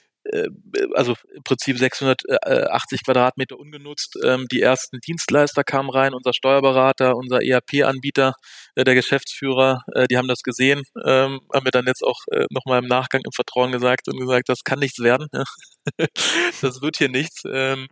[0.93, 4.17] also im Prinzip 680 Quadratmeter ungenutzt.
[4.23, 8.33] Ähm, die ersten Dienstleister kamen rein, unser Steuerberater, unser ERP-Anbieter,
[8.75, 12.83] äh, der Geschäftsführer, äh, die haben das gesehen, ähm, haben mir dann jetzt auch nochmal
[12.83, 15.27] im Nachgang im Vertrauen gesagt und gesagt, das kann nichts werden,
[16.61, 17.43] das wird hier nichts.
[17.47, 17.87] Ähm,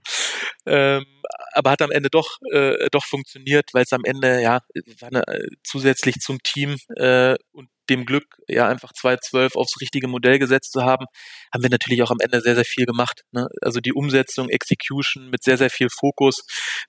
[0.66, 2.38] aber hat am Ende doch
[2.92, 4.60] doch funktioniert, weil es am Ende ja
[5.02, 5.24] eine,
[5.64, 6.78] zusätzlich zum Team
[7.52, 11.06] und dem Glück, ja einfach 2.12 aufs richtige Modell gesetzt zu haben,
[11.54, 13.22] haben wir natürlich auch am Ende sehr, sehr viel gemacht.
[13.32, 13.48] Ne?
[13.62, 16.38] Also die Umsetzung, Execution mit sehr, sehr viel Fokus.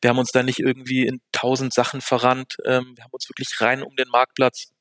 [0.01, 2.55] Wir haben uns da nicht irgendwie in tausend Sachen verrannt.
[2.65, 4.76] Ähm, wir haben uns wirklich rein um den Marktplatz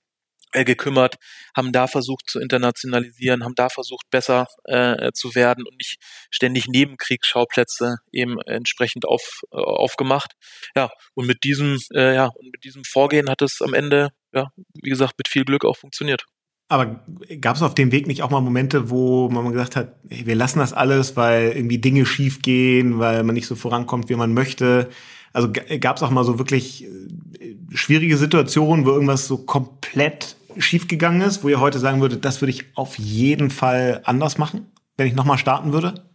[0.56, 1.15] äh, gekümmert,
[1.56, 5.98] haben da versucht zu internationalisieren, haben da versucht besser äh, zu werden und nicht
[6.32, 10.34] ständig Nebenkriegsschauplätze eben entsprechend auf, äh, aufgemacht.
[10.76, 14.50] Ja, und mit diesem, äh, ja, und mit diesem Vorgehen hat es am Ende, ja,
[14.82, 16.26] wie gesagt, mit viel Glück auch funktioniert.
[16.68, 17.06] Aber
[17.41, 20.36] gab es auf dem Weg nicht auch mal Momente, wo man gesagt hat, hey, wir
[20.36, 24.34] lassen das alles, weil irgendwie Dinge schief gehen, weil man nicht so vorankommt, wie man
[24.34, 24.89] möchte?
[25.32, 31.22] Also gab es auch mal so wirklich äh, schwierige Situationen, wo irgendwas so komplett schiefgegangen
[31.22, 35.08] ist, wo ihr heute sagen würdet, das würde ich auf jeden Fall anders machen, wenn
[35.08, 36.10] ich nochmal starten würde?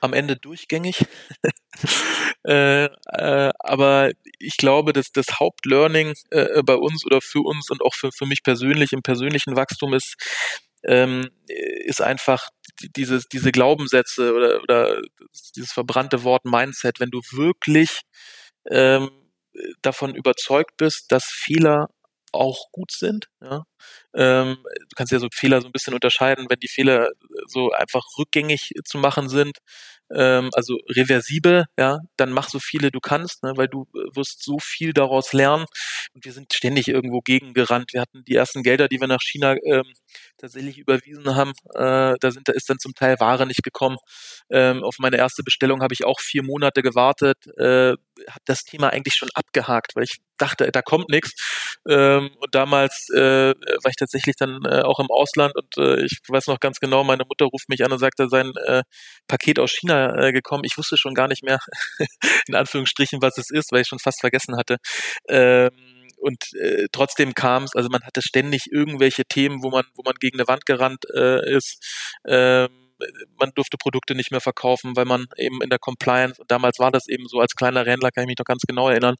[0.00, 1.06] Am Ende durchgängig.
[2.44, 7.82] äh, äh, aber ich glaube, dass das Hauptlearning äh, bei uns oder für uns und
[7.82, 10.16] auch für, für mich persönlich im persönlichen Wachstum ist,
[10.84, 12.48] ähm, ist einfach
[12.96, 15.00] dieses, diese Glaubenssätze oder, oder
[15.56, 18.02] dieses verbrannte Wort Mindset, wenn du wirklich
[18.70, 19.10] ähm,
[19.82, 21.88] davon überzeugt bist, dass Fehler
[22.36, 23.26] auch gut sind.
[23.42, 23.64] Ja?
[24.14, 27.10] Ähm, du kannst ja so Fehler so ein bisschen unterscheiden, wenn die Fehler
[27.46, 29.58] so einfach rückgängig zu machen sind,
[30.14, 34.42] ähm, also reversibel, ja, dann mach so viele du kannst, ne, weil du äh, wirst
[34.44, 35.66] so viel daraus lernen.
[36.14, 37.92] Und wir sind ständig irgendwo gegengerannt.
[37.92, 39.92] Wir hatten die ersten Gelder, die wir nach China ähm,
[40.38, 41.52] tatsächlich überwiesen haben.
[41.74, 43.96] Äh, da sind, da ist dann zum Teil Ware nicht gekommen.
[44.50, 47.92] Ähm, auf meine erste Bestellung habe ich auch vier Monate gewartet, äh,
[48.28, 51.32] habe das Thema eigentlich schon abgehakt, weil ich dachte, da kommt nichts.
[51.88, 56.18] Ähm, und damals äh, war ich tatsächlich dann äh, auch im Ausland und äh, ich
[56.28, 58.82] weiß noch ganz genau, meine Mutter ruft mich an und sagte, sein äh,
[59.28, 60.64] Paket aus China äh, gekommen.
[60.64, 61.58] Ich wusste schon gar nicht mehr,
[62.48, 64.76] in Anführungsstrichen, was es ist, weil ich schon fast vergessen hatte.
[65.28, 65.95] Ähm,
[66.26, 70.14] und äh, trotzdem kam es, also man hatte ständig irgendwelche Themen, wo man, wo man
[70.18, 71.78] gegen eine Wand gerannt äh, ist.
[72.26, 72.85] Ähm,
[73.38, 76.90] man durfte Produkte nicht mehr verkaufen, weil man eben in der Compliance, und damals war
[76.90, 79.16] das eben so, als kleiner Händler kann ich mich noch ganz genau erinnern,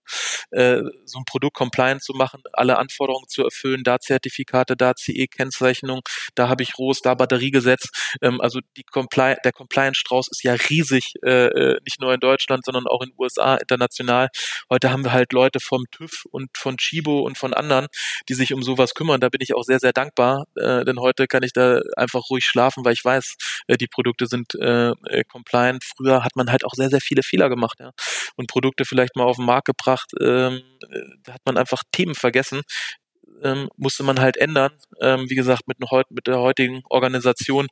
[0.50, 6.00] äh, so ein Produkt compliant zu machen, alle Anforderungen zu erfüllen, da Zertifikate, da CE-Kennzeichnung,
[6.34, 7.88] da habe ich ROS, da Batteriegesetz.
[8.22, 12.64] Ähm, also die Compli der Compliance-Strauß ist ja riesig, äh, äh, nicht nur in Deutschland,
[12.64, 14.28] sondern auch in den USA, international.
[14.70, 17.86] Heute haben wir halt Leute vom TÜV und von Chibo und von anderen,
[18.28, 19.20] die sich um sowas kümmern.
[19.20, 22.44] Da bin ich auch sehr, sehr dankbar, äh, denn heute kann ich da einfach ruhig
[22.44, 23.36] schlafen, weil ich weiß,
[23.66, 25.84] äh, die Produkte sind äh, äh, compliant.
[25.96, 27.92] Früher hat man halt auch sehr, sehr viele Fehler gemacht ja.
[28.36, 30.10] und Produkte vielleicht mal auf den Markt gebracht.
[30.20, 32.62] Ähm, äh, da hat man einfach Themen vergessen,
[33.42, 34.72] ähm, musste man halt ändern.
[35.00, 35.78] Ähm, wie gesagt, mit,
[36.10, 37.66] mit der heutigen Organisation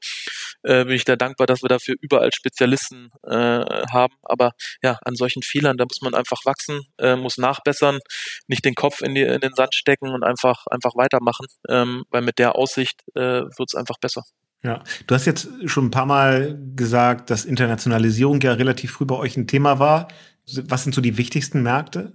[0.63, 4.15] äh, bin ich da dankbar, dass wir dafür überall Spezialisten äh, haben.
[4.23, 4.53] Aber
[4.83, 8.01] ja, an solchen Fehlern, da muss man einfach wachsen, äh, muss nachbessern,
[8.49, 12.23] nicht den Kopf in, die, in den Sand stecken und einfach, einfach weitermachen, ähm, weil
[12.23, 14.23] mit der Aussicht äh, wird es einfach besser.
[14.65, 19.15] Ja, du hast jetzt schon ein paar Mal gesagt, dass Internationalisierung ja relativ früh bei
[19.15, 20.09] euch ein Thema war.
[20.47, 22.15] Was sind so die wichtigsten Märkte?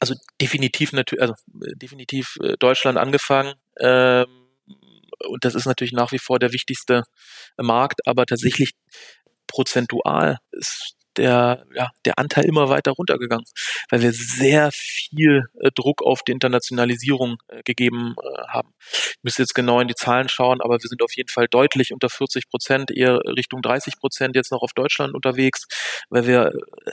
[0.00, 3.54] Also definitiv natürlich, also äh, definitiv äh, Deutschland angefangen.
[3.78, 4.26] Ähm,
[5.28, 7.04] und das ist natürlich nach wie vor der wichtigste
[7.56, 8.72] Markt, aber tatsächlich
[9.46, 13.46] prozentual ist der, ja, der Anteil immer weiter runtergegangen,
[13.90, 18.74] weil wir sehr viel äh, Druck auf die Internationalisierung äh, gegeben äh, haben.
[18.80, 21.92] Ich müsste jetzt genau in die Zahlen schauen, aber wir sind auf jeden Fall deutlich
[21.92, 25.66] unter 40 Prozent, eher Richtung 30 Prozent jetzt noch auf Deutschland unterwegs,
[26.10, 26.52] weil wir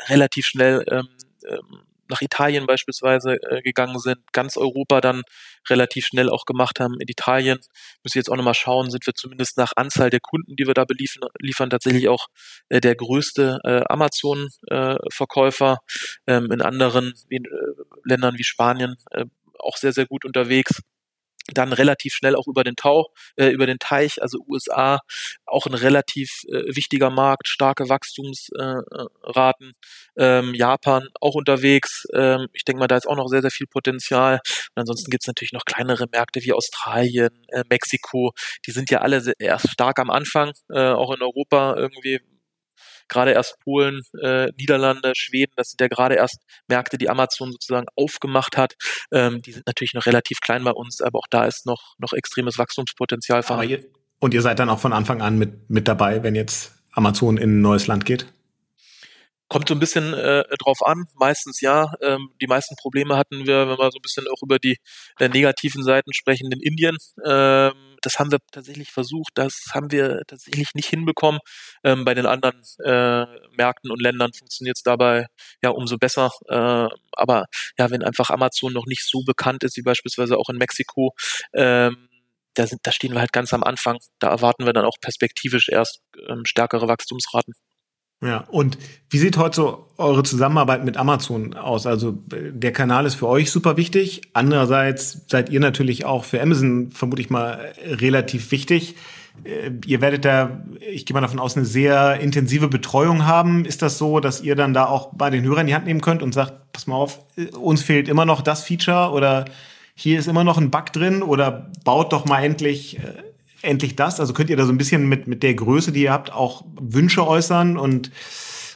[0.09, 1.07] relativ schnell ähm,
[1.47, 1.81] ähm,
[2.11, 5.23] nach Italien beispielsweise äh, gegangen sind, ganz Europa dann
[5.69, 6.95] relativ schnell auch gemacht haben.
[6.99, 7.57] In Italien
[8.03, 10.73] müssen wir jetzt auch nochmal schauen, sind wir zumindest nach Anzahl der Kunden, die wir
[10.73, 12.27] da beliefern, liefern, tatsächlich auch
[12.69, 15.79] äh, der größte äh, Amazon-Verkäufer.
[16.25, 19.25] Äh, ähm, in anderen wie, äh, Ländern wie Spanien äh,
[19.59, 20.81] auch sehr, sehr gut unterwegs
[21.53, 24.99] dann relativ schnell auch über den Tau, äh, über den Teich, also USA,
[25.45, 29.71] auch ein relativ äh, wichtiger Markt, starke Wachstumsraten.
[30.15, 32.05] Äh, ähm, Japan auch unterwegs.
[32.13, 34.35] Ähm, ich denke mal, da ist auch noch sehr, sehr viel Potenzial.
[34.75, 38.31] Und ansonsten gibt es natürlich noch kleinere Märkte wie Australien, äh, Mexiko.
[38.65, 42.19] Die sind ja alle sehr, erst stark am Anfang, äh, auch in Europa irgendwie
[43.11, 47.87] gerade erst Polen, äh, Niederlande, Schweden, das sind ja gerade erst Märkte, die Amazon sozusagen
[47.95, 48.73] aufgemacht hat.
[49.11, 52.13] Ähm, die sind natürlich noch relativ klein bei uns, aber auch da ist noch, noch
[52.13, 53.85] extremes Wachstumspotenzial vorhanden.
[54.19, 57.57] Und ihr seid dann auch von Anfang an mit, mit dabei, wenn jetzt Amazon in
[57.57, 58.25] ein neues Land geht?
[59.47, 61.93] Kommt so ein bisschen äh, drauf an, meistens ja.
[62.01, 64.77] Ähm, die meisten Probleme hatten wir, wenn wir so ein bisschen auch über die
[65.19, 66.95] äh, negativen Seiten sprechen, in Indien.
[67.25, 71.39] Ähm, das haben wir tatsächlich versucht, das haben wir tatsächlich nicht hinbekommen.
[71.83, 75.27] Ähm, bei den anderen äh, Märkten und Ländern funktioniert es dabei
[75.63, 76.31] ja umso besser.
[76.47, 77.45] Äh, aber
[77.77, 81.13] ja, wenn einfach Amazon noch nicht so bekannt ist, wie beispielsweise auch in Mexiko,
[81.53, 82.09] ähm,
[82.55, 83.97] da, sind, da stehen wir halt ganz am Anfang.
[84.19, 87.53] Da erwarten wir dann auch perspektivisch erst ähm, stärkere Wachstumsraten.
[88.23, 88.77] Ja, und
[89.09, 91.87] wie sieht heute so eure Zusammenarbeit mit Amazon aus?
[91.87, 94.21] Also der Kanal ist für euch super wichtig.
[94.33, 98.95] Andererseits seid ihr natürlich auch für Amazon, vermute ich mal, relativ wichtig.
[99.43, 103.65] Äh, ihr werdet da, ich gehe mal davon aus, eine sehr intensive Betreuung haben.
[103.65, 106.21] Ist das so, dass ihr dann da auch bei den Hörern die Hand nehmen könnt
[106.21, 107.25] und sagt, pass mal auf,
[107.59, 109.45] uns fehlt immer noch das Feature oder
[109.95, 113.01] hier ist immer noch ein Bug drin oder baut doch mal endlich äh,
[113.63, 114.19] endlich das?
[114.19, 116.65] Also könnt ihr da so ein bisschen mit, mit der Größe, die ihr habt, auch
[116.79, 118.11] Wünsche äußern und,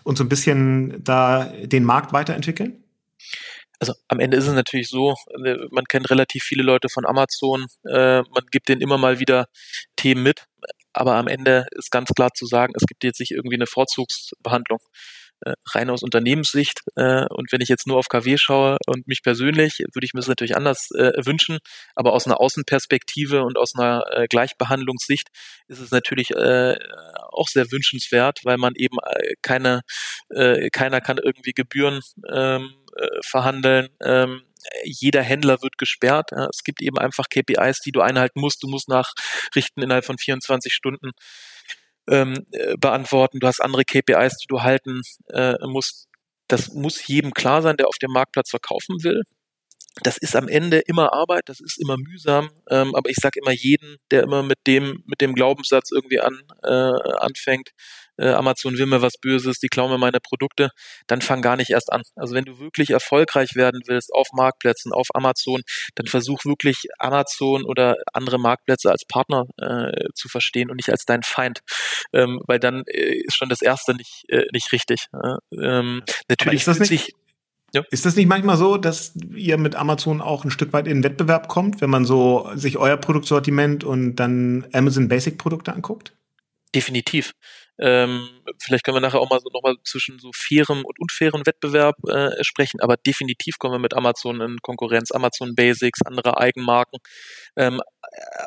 [0.03, 2.83] und so ein bisschen da den Markt weiterentwickeln?
[3.79, 7.65] also am Ende ist es natürlich so, äh, man kennt relativ viele Leute von Amazon,
[7.87, 9.47] äh, man gibt denen immer mal wieder
[9.95, 10.45] Themen mit,
[10.93, 14.79] aber am Ende ist ganz klar zu sagen, es gibt jetzt nicht irgendwie eine Vorzugsbehandlung
[15.73, 16.79] rein aus Unternehmenssicht.
[16.95, 20.19] Äh, und wenn ich jetzt nur auf KW schaue und mich persönlich, würde ich mir
[20.19, 21.59] das natürlich anders äh, wünschen.
[21.95, 25.29] Aber aus einer Außenperspektive und aus einer äh, Gleichbehandlungssicht
[25.67, 26.77] ist es natürlich äh,
[27.31, 29.81] auch sehr wünschenswert, weil man eben äh, keine,
[30.29, 33.89] äh, keiner kann irgendwie Gebühren ähm, äh, verhandeln.
[34.01, 34.41] Ähm,
[34.83, 36.31] jeder Händler wird gesperrt.
[36.31, 38.63] Es gibt eben einfach KPIs, die du einhalten musst.
[38.63, 41.11] Du musst nachrichten innerhalb von 24 Stunden
[42.09, 43.39] ähm, äh, beantworten.
[43.39, 46.07] Du hast andere KPIs, die du halten äh, musst.
[46.47, 49.23] Das muss jedem klar sein, der auf dem Marktplatz verkaufen will.
[50.03, 53.53] Das ist am Ende immer Arbeit, das ist immer mühsam, ähm, aber ich sage immer
[53.53, 57.71] jeden, der immer mit dem mit dem Glaubenssatz irgendwie an äh, anfängt,
[58.17, 60.71] äh, Amazon will mir was Böses, die klauen mir meine Produkte,
[61.07, 62.03] dann fang gar nicht erst an.
[62.15, 65.61] Also wenn du wirklich erfolgreich werden willst auf Marktplätzen, auf Amazon,
[65.95, 71.05] dann versuch wirklich Amazon oder andere Marktplätze als Partner äh, zu verstehen und nicht als
[71.05, 71.59] dein Feind,
[72.13, 75.07] ähm, weil dann äh, ist schon das erste nicht äh, nicht richtig.
[75.51, 77.13] Ähm, natürlich ist das nicht sich
[77.75, 77.83] ja.
[77.91, 81.03] Ist das nicht manchmal so, dass ihr mit Amazon auch ein Stück weit in den
[81.03, 86.13] Wettbewerb kommt, wenn man so sich euer Produktsortiment und dann Amazon Basic Produkte anguckt?
[86.73, 87.33] Definitiv.
[87.77, 88.27] Ähm,
[88.61, 92.31] vielleicht können wir nachher auch mal so nochmal zwischen so fairem und unfairem Wettbewerb äh,
[92.41, 96.99] sprechen, aber definitiv kommen wir mit Amazon in Konkurrenz, Amazon Basics, andere Eigenmarken.
[97.57, 97.81] Ähm,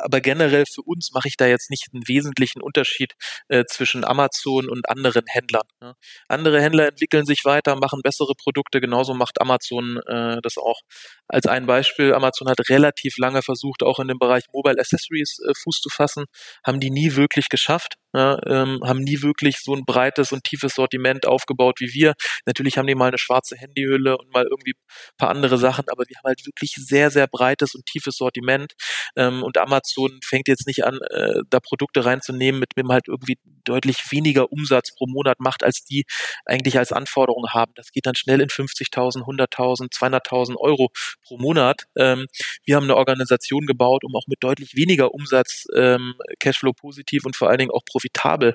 [0.01, 3.15] aber generell für uns mache ich da jetzt nicht einen wesentlichen Unterschied
[3.49, 5.67] äh, zwischen Amazon und anderen Händlern.
[5.81, 5.95] Ne?
[6.29, 10.81] Andere Händler entwickeln sich weiter, machen bessere Produkte, genauso macht Amazon äh, das auch.
[11.29, 15.53] Als ein Beispiel, Amazon hat relativ lange versucht, auch in dem Bereich Mobile Accessories äh,
[15.63, 16.25] Fuß zu fassen,
[16.67, 20.75] haben die nie wirklich geschafft, ja, ähm, haben nie wirklich so ein breites und tiefes
[20.75, 22.15] Sortiment aufgebaut wie wir.
[22.47, 24.73] Natürlich haben die mal eine schwarze Handyhülle und mal irgendwie
[25.19, 28.73] paar andere Sachen, aber wir haben halt wirklich sehr, sehr breites und tiefes Sortiment.
[29.17, 33.39] Ähm, und Amazon fängt jetzt nicht an, äh, da Produkte reinzunehmen, mit dem halt irgendwie
[33.65, 36.05] deutlich weniger Umsatz pro Monat macht, als die
[36.45, 37.73] eigentlich als Anforderung haben.
[37.75, 40.91] Das geht dann schnell in 50.000, 100.000, 200.000 Euro
[41.25, 41.85] pro Monat.
[41.97, 42.27] Ähm,
[42.65, 47.35] wir haben eine Organisation gebaut, um auch mit deutlich weniger Umsatz ähm, Cashflow positiv und
[47.35, 48.55] vor allen Dingen auch profitabel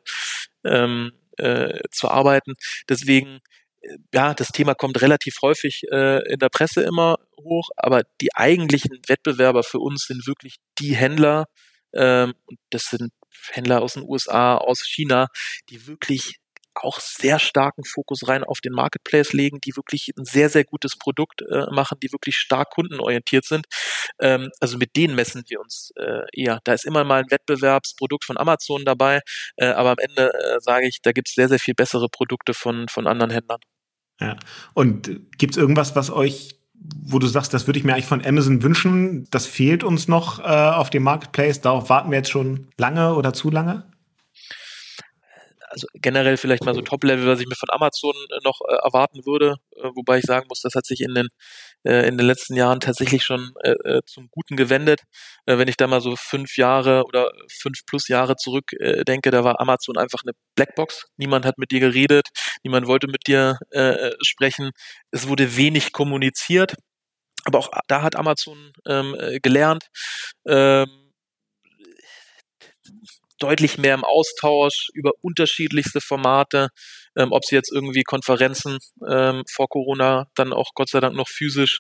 [0.64, 2.54] ähm, äh, zu arbeiten.
[2.88, 3.40] Deswegen
[4.14, 9.00] ja, das Thema kommt relativ häufig äh, in der Presse immer hoch, aber die eigentlichen
[9.08, 11.46] Wettbewerber für uns sind wirklich die Händler,
[11.94, 12.34] ähm,
[12.70, 13.12] das sind
[13.52, 15.28] Händler aus den USA, aus China,
[15.70, 16.40] die wirklich
[16.76, 20.98] auch sehr starken Fokus rein auf den Marketplace legen, die wirklich ein sehr, sehr gutes
[20.98, 23.68] Produkt äh, machen, die wirklich stark kundenorientiert sind.
[24.20, 26.60] Ähm, also mit denen messen wir uns äh, eher.
[26.64, 29.22] Da ist immer mal ein Wettbewerbsprodukt von Amazon dabei,
[29.58, 32.54] äh, aber am Ende äh, sage ich, da gibt es sehr, sehr viel bessere Produkte
[32.54, 33.60] von, von anderen Händlern.
[34.20, 34.38] Ja.
[34.74, 36.60] Und gibt es irgendwas, was euch
[37.06, 40.40] wo du sagst, das würde ich mir eigentlich von Amazon wünschen, das fehlt uns noch
[40.40, 43.86] äh, auf dem Marketplace, darauf warten wir jetzt schon lange oder zu lange?
[45.74, 49.26] also generell vielleicht mal so Top-Level, was ich mir von Amazon äh, noch äh, erwarten
[49.26, 51.28] würde, äh, wobei ich sagen muss, das hat sich in den
[51.84, 55.02] äh, in den letzten Jahren tatsächlich schon äh, äh zum Guten gewendet.
[55.46, 59.32] Äh, wenn ich da mal so fünf Jahre oder fünf plus Jahre zurück äh, denke,
[59.32, 61.06] da war Amazon einfach eine Blackbox.
[61.18, 62.30] Niemand hat mit dir geredet,
[62.64, 64.72] niemand wollte mit dir äh, sprechen.
[65.12, 66.76] Es wurde wenig kommuniziert,
[67.46, 69.88] aber auch da hat Amazon ähm, gelernt.
[70.48, 70.88] Ähm,
[73.40, 76.70] deutlich mehr im Austausch über unterschiedlichste Formate,
[77.16, 81.28] ähm, ob sie jetzt irgendwie Konferenzen ähm, vor Corona, dann auch Gott sei Dank noch
[81.28, 81.80] physisch,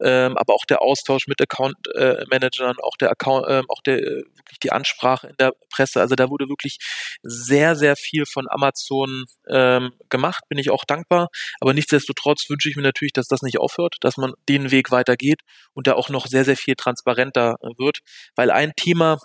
[0.00, 4.22] ähm, aber auch der Austausch mit Account-Managern, äh, auch der Account, äh, auch der äh,
[4.36, 6.00] wirklich die Ansprache in der Presse.
[6.00, 6.78] Also da wurde wirklich
[7.22, 11.28] sehr, sehr viel von Amazon ähm, gemacht, bin ich auch dankbar.
[11.60, 15.40] Aber nichtsdestotrotz wünsche ich mir natürlich, dass das nicht aufhört, dass man den Weg weitergeht
[15.72, 18.00] und da auch noch sehr, sehr viel transparenter wird.
[18.36, 19.18] Weil ein Thema,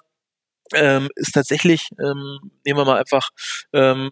[0.73, 3.29] ähm, ist tatsächlich, ähm, nehmen wir mal einfach
[3.73, 4.12] ähm,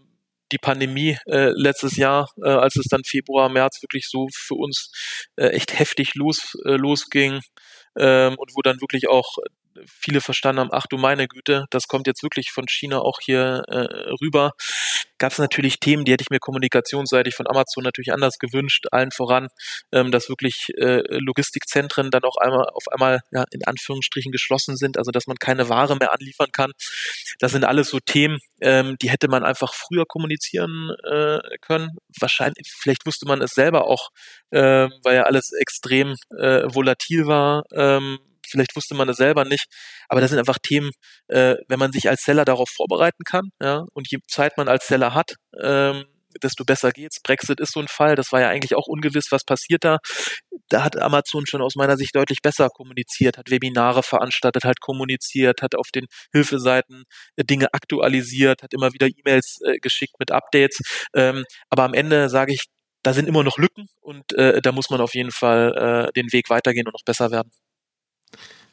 [0.51, 4.91] die Pandemie äh, letztes Jahr, äh, als es dann Februar, März wirklich so für uns
[5.35, 7.41] äh, echt heftig los, äh, losging
[7.97, 9.37] ähm, und wo dann wirklich auch
[9.85, 13.63] viele verstanden haben, ach du meine Güte, das kommt jetzt wirklich von China auch hier
[13.67, 14.53] äh, rüber
[15.17, 19.11] gab es natürlich Themen, die hätte ich mir kommunikationsseitig von Amazon natürlich anders gewünscht, allen
[19.11, 19.47] voran,
[19.91, 24.97] ähm, dass wirklich äh, Logistikzentren dann auch einmal auf einmal ja, in Anführungsstrichen geschlossen sind,
[24.97, 26.71] also dass man keine Ware mehr anliefern kann.
[27.39, 31.97] Das sind alles so Themen, ähm, die hätte man einfach früher kommunizieren äh, können.
[32.19, 34.09] Wahrscheinlich, vielleicht wusste man es selber auch,
[34.51, 37.63] äh, weil ja alles extrem äh, volatil war.
[37.71, 39.65] Ähm, vielleicht wusste man es selber nicht,
[40.09, 40.91] aber das sind einfach Themen,
[41.27, 44.87] äh, wenn man sich als Seller darauf vorbereiten kann, ja, und je Zeit man als
[44.87, 46.05] Seller hat, ähm,
[46.43, 47.19] desto besser geht's.
[47.21, 49.99] Brexit ist so ein Fall, das war ja eigentlich auch ungewiss, was passiert da.
[50.69, 55.61] Da hat Amazon schon aus meiner Sicht deutlich besser kommuniziert, hat Webinare veranstaltet, hat kommuniziert,
[55.61, 57.03] hat auf den Hilfeseiten
[57.37, 60.79] äh, Dinge aktualisiert, hat immer wieder E-Mails äh, geschickt mit Updates.
[61.15, 62.65] Ähm, aber am Ende sage ich,
[63.03, 66.31] da sind immer noch Lücken und äh, da muss man auf jeden Fall äh, den
[66.33, 67.51] Weg weitergehen und noch besser werden.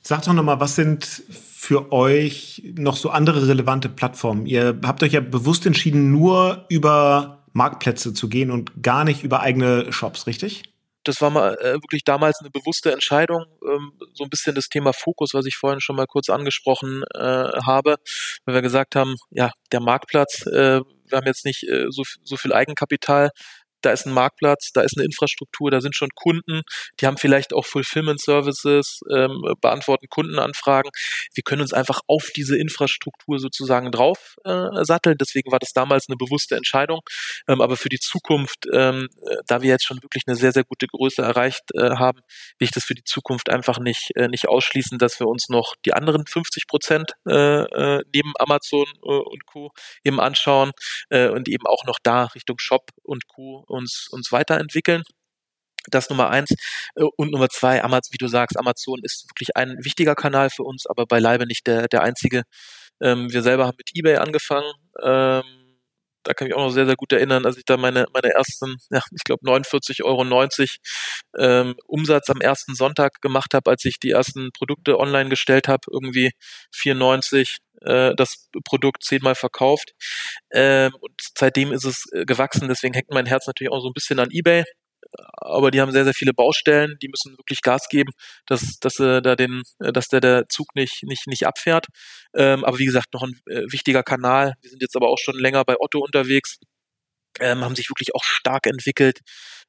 [0.07, 4.45] Sag doch nochmal, was sind für euch noch so andere relevante Plattformen?
[4.45, 9.41] Ihr habt euch ja bewusst entschieden, nur über Marktplätze zu gehen und gar nicht über
[9.41, 10.65] eigene Shops, richtig?
[11.05, 14.93] Das war mal äh, wirklich damals eine bewusste Entscheidung, ähm, so ein bisschen das Thema
[14.93, 17.19] Fokus, was ich vorhin schon mal kurz angesprochen äh,
[17.65, 17.97] habe,
[18.45, 22.37] weil wir gesagt haben, ja, der Marktplatz, äh, wir haben jetzt nicht äh, so, so
[22.37, 23.31] viel Eigenkapital,
[23.85, 26.63] da ist ein Marktplatz, da ist eine Infrastruktur, da sind schon Kunden,
[27.01, 30.91] die haben vielleicht auch Fulfillment Services, ähm, beantworten Kundenanfragen.
[31.35, 35.17] Wir können uns einfach auf diese Infrastruktur sozusagen drauf äh, satteln.
[35.19, 37.01] Deswegen war das damals eine bewusste Entscheidung.
[37.49, 40.65] Ähm, aber für die Zukunft, ähm, äh, da wir jetzt schon wirklich eine sehr, sehr
[40.65, 42.21] gute Größe erreicht äh, haben,
[42.59, 45.75] will ich das für die Zukunft einfach nicht, äh, nicht ausschließen, dass wir uns noch
[45.85, 49.71] die anderen 50 Prozent äh, äh, neben Amazon und Co.
[50.03, 50.73] eben anschauen
[51.11, 55.03] und eben auch noch da Richtung Shop und Co uns, uns weiterentwickeln.
[55.91, 56.51] Das Nummer eins.
[56.97, 60.63] Äh, und Nummer zwei, Amazon, wie du sagst, Amazon ist wirklich ein wichtiger Kanal für
[60.65, 62.45] uns, aber beileibe nicht der, der einzige.
[63.03, 64.73] Ähm, wir selber haben mit eBay angefangen.
[65.03, 65.45] Ähm,
[66.25, 68.77] da kann ich auch noch sehr, sehr gut erinnern, als ich da meine, meine ersten,
[68.91, 70.25] ja, ich glaube 49,90 Euro
[71.39, 75.83] ähm, Umsatz am ersten Sonntag gemacht habe, als ich die ersten Produkte online gestellt habe,
[75.91, 76.33] irgendwie
[76.73, 79.95] 94 äh, das Produkt zehnmal verkauft.
[80.51, 83.95] Ähm, und seitdem ist es äh, gewachsen, deswegen hängt mein Herz natürlich auch so ein
[83.95, 84.65] bisschen an Ebay
[85.37, 88.13] aber die haben sehr, sehr viele Baustellen, die müssen wirklich Gas geben,
[88.47, 91.87] dass, dass, äh, da den, äh, dass der, der Zug nicht, nicht, nicht abfährt.
[92.35, 94.55] Ähm, aber wie gesagt, noch ein äh, wichtiger Kanal.
[94.61, 96.59] Wir sind jetzt aber auch schon länger bei Otto unterwegs,
[97.41, 99.21] ähm, haben sich wirklich auch stark entwickelt.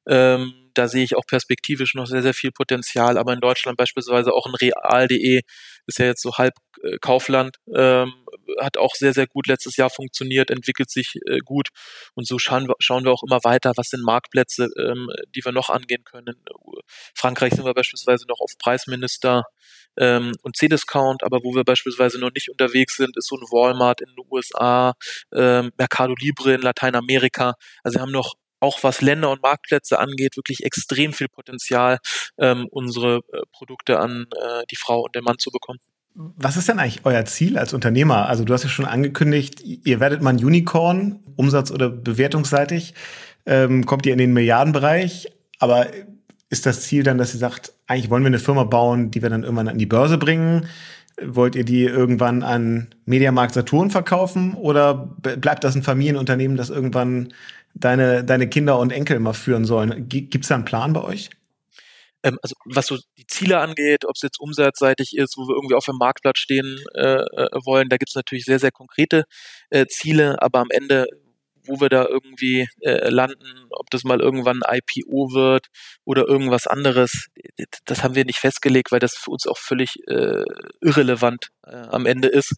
[0.08, 3.18] Ähm, da sehe ich auch perspektivisch noch sehr, sehr viel Potenzial.
[3.18, 5.42] Aber in Deutschland beispielsweise auch ein Real.de
[5.86, 8.12] ist ja jetzt so halb äh, Kaufland, ähm,
[8.60, 11.68] hat auch sehr, sehr gut letztes Jahr funktioniert, entwickelt sich äh, gut.
[12.14, 15.52] Und so schauen wir, schauen wir auch immer weiter, was sind Marktplätze, ähm, die wir
[15.52, 16.36] noch angehen können.
[16.46, 16.80] In
[17.14, 19.44] Frankreich sind wir beispielsweise noch auf Preisminister
[19.98, 24.00] ähm, und C-Discount, aber wo wir beispielsweise noch nicht unterwegs sind, ist so ein Walmart
[24.00, 24.94] in den USA,
[25.34, 27.54] ähm, Mercado Libre in Lateinamerika.
[27.82, 31.98] Also wir haben noch auch was Länder und Marktplätze angeht, wirklich extrem viel Potenzial,
[32.38, 35.78] ähm, unsere äh, Produkte an äh, die Frau und den Mann zu bekommen.
[36.16, 38.26] Was ist denn eigentlich euer Ziel als Unternehmer?
[38.26, 42.94] Also du hast ja schon angekündigt, ihr werdet mal ein Unicorn, umsatz- oder bewertungsseitig,
[43.44, 45.88] ähm, kommt ihr in den Milliardenbereich, aber
[46.48, 49.28] ist das Ziel dann, dass ihr sagt, eigentlich wollen wir eine Firma bauen, die wir
[49.28, 50.66] dann irgendwann an die Börse bringen?
[51.22, 57.32] Wollt ihr die irgendwann an Mediamarkt Saturn verkaufen oder bleibt das ein Familienunternehmen, das irgendwann
[57.74, 60.08] deine, deine Kinder und Enkel mal führen sollen.
[60.08, 61.30] Gibt es da einen Plan bei euch?
[62.26, 65.76] Ähm, also was so die Ziele angeht, ob es jetzt umsatzseitig ist, wo wir irgendwie
[65.76, 69.24] auf dem Marktplatz stehen äh, äh wollen, da gibt es natürlich sehr, sehr konkrete
[69.70, 71.06] äh, Ziele, aber am Ende
[71.68, 75.66] wo wir da irgendwie äh, landen, ob das mal irgendwann ein IPO wird
[76.04, 77.26] oder irgendwas anderes,
[77.84, 80.44] das haben wir nicht festgelegt, weil das für uns auch völlig äh,
[80.80, 82.54] irrelevant äh, am Ende ist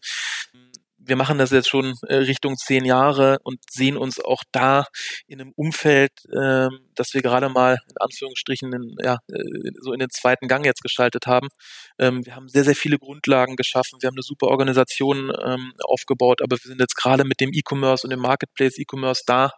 [1.09, 4.85] wir machen das jetzt schon äh, Richtung zehn Jahre und sehen uns auch da
[5.27, 9.99] in einem Umfeld, äh, das wir gerade mal in Anführungsstrichen in, ja, äh, so in
[9.99, 11.49] den zweiten Gang jetzt geschaltet haben.
[11.97, 13.97] Ähm, wir haben sehr, sehr viele Grundlagen geschaffen.
[14.01, 18.05] Wir haben eine super Organisation ähm, aufgebaut, aber wir sind jetzt gerade mit dem E-Commerce
[18.05, 19.51] und dem Marketplace E-Commerce da,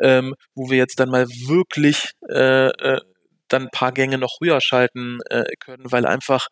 [0.00, 3.00] ähm, wo wir jetzt dann mal wirklich äh, äh,
[3.52, 6.46] dann ein paar Gänge noch höher schalten äh, können, weil einfach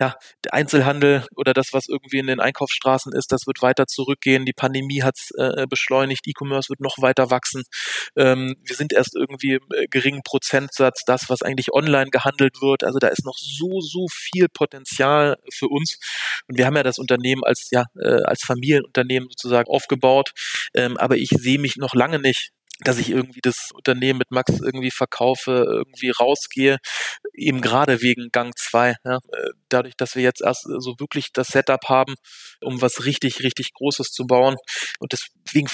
[0.00, 0.14] ja
[0.44, 4.44] der Einzelhandel oder das, was irgendwie in den Einkaufsstraßen ist, das wird weiter zurückgehen.
[4.44, 7.62] Die Pandemie hat es äh, beschleunigt, E-Commerce wird noch weiter wachsen.
[8.16, 12.84] Ähm, wir sind erst irgendwie im äh, geringen Prozentsatz das, was eigentlich online gehandelt wird.
[12.84, 15.98] Also da ist noch so so viel Potenzial für uns.
[16.48, 20.32] Und wir haben ja das Unternehmen als ja äh, als Familienunternehmen sozusagen aufgebaut.
[20.74, 22.50] Ähm, aber ich sehe mich noch lange nicht
[22.84, 26.78] dass ich irgendwie das Unternehmen mit Max irgendwie verkaufe, irgendwie rausgehe,
[27.34, 28.94] eben gerade wegen Gang 2.
[29.04, 29.18] Ja.
[29.68, 32.14] Dadurch, dass wir jetzt erst so wirklich das Setup haben,
[32.60, 34.56] um was richtig, richtig Großes zu bauen.
[34.98, 35.68] Und deswegen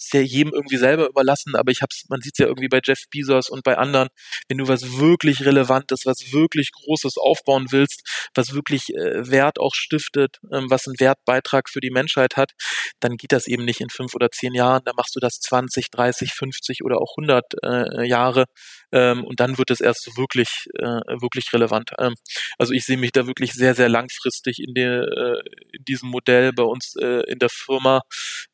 [0.00, 3.00] ist ja jedem irgendwie selber überlassen, aber ich hab's, man sieht's ja irgendwie bei Jeff
[3.10, 4.08] Bezos und bei anderen,
[4.48, 8.02] wenn du was wirklich Relevantes, was wirklich Großes aufbauen willst,
[8.34, 12.52] was wirklich äh, Wert auch stiftet, ähm, was einen Wertbeitrag für die Menschheit hat,
[13.00, 15.90] dann geht das eben nicht in fünf oder zehn Jahren, da machst du das 20,
[15.90, 18.46] 30, 50 oder auch 100 äh, Jahre
[18.92, 21.90] ähm, und dann wird es erst wirklich, äh, wirklich relevant.
[21.98, 22.14] Ähm,
[22.58, 25.40] also ich sehe mich da wirklich sehr, sehr langfristig in, der, äh,
[25.72, 28.02] in diesem Modell bei uns äh, in der Firma.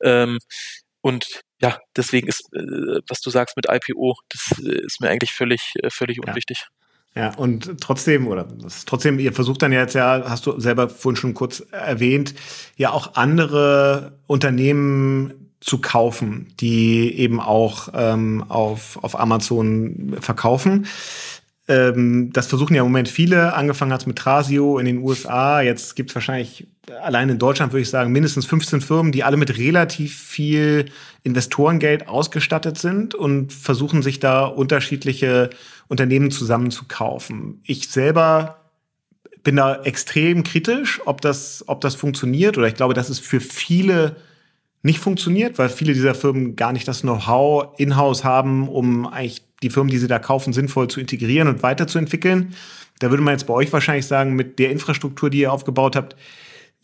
[0.03, 0.39] Ähm,
[1.07, 5.31] und ja, deswegen ist, äh, was du sagst mit IPO, das äh, ist mir eigentlich
[5.31, 6.67] völlig, äh, völlig unwichtig.
[7.15, 7.27] Ja.
[7.27, 8.49] ja, und trotzdem, oder
[8.87, 12.35] trotzdem, ihr versucht dann jetzt ja, hast du selber vorhin schon kurz erwähnt,
[12.77, 20.89] ja auch andere Unternehmen zu kaufen, die eben auch ähm, auf, auf Amazon verkaufen.
[21.69, 23.55] Ähm, das versuchen ja im Moment viele.
[23.55, 25.61] Angefangen hat es mit Trasio in den USA.
[25.61, 26.67] Jetzt gibt es wahrscheinlich
[27.03, 30.87] allein in Deutschland, würde ich sagen, mindestens 15 Firmen, die alle mit relativ viel
[31.23, 35.51] Investorengeld ausgestattet sind und versuchen sich da unterschiedliche
[35.89, 37.61] Unternehmen zusammenzukaufen.
[37.65, 38.57] Ich selber
[39.43, 42.59] bin da extrem kritisch, ob das, ob das funktioniert.
[42.59, 44.17] Oder ich glaube, dass es für viele
[44.83, 49.71] nicht funktioniert, weil viele dieser Firmen gar nicht das Know-how in-house haben, um eigentlich die
[49.71, 52.55] Firmen, die sie da kaufen, sinnvoll zu integrieren und weiterzuentwickeln.
[52.99, 56.17] Da würde man jetzt bei euch wahrscheinlich sagen, mit der Infrastruktur, die ihr aufgebaut habt,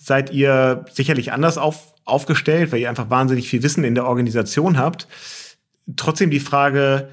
[0.03, 4.77] seid ihr sicherlich anders auf, aufgestellt, weil ihr einfach wahnsinnig viel Wissen in der Organisation
[4.77, 5.07] habt.
[5.97, 7.09] Trotzdem die Frage,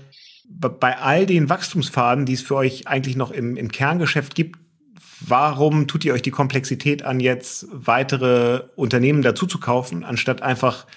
[0.49, 4.57] bei all den Wachstumsfaden, die es für euch eigentlich noch im, im Kerngeschäft gibt,
[5.19, 10.87] warum tut ihr euch die Komplexität an, jetzt weitere Unternehmen dazu zu kaufen, anstatt einfach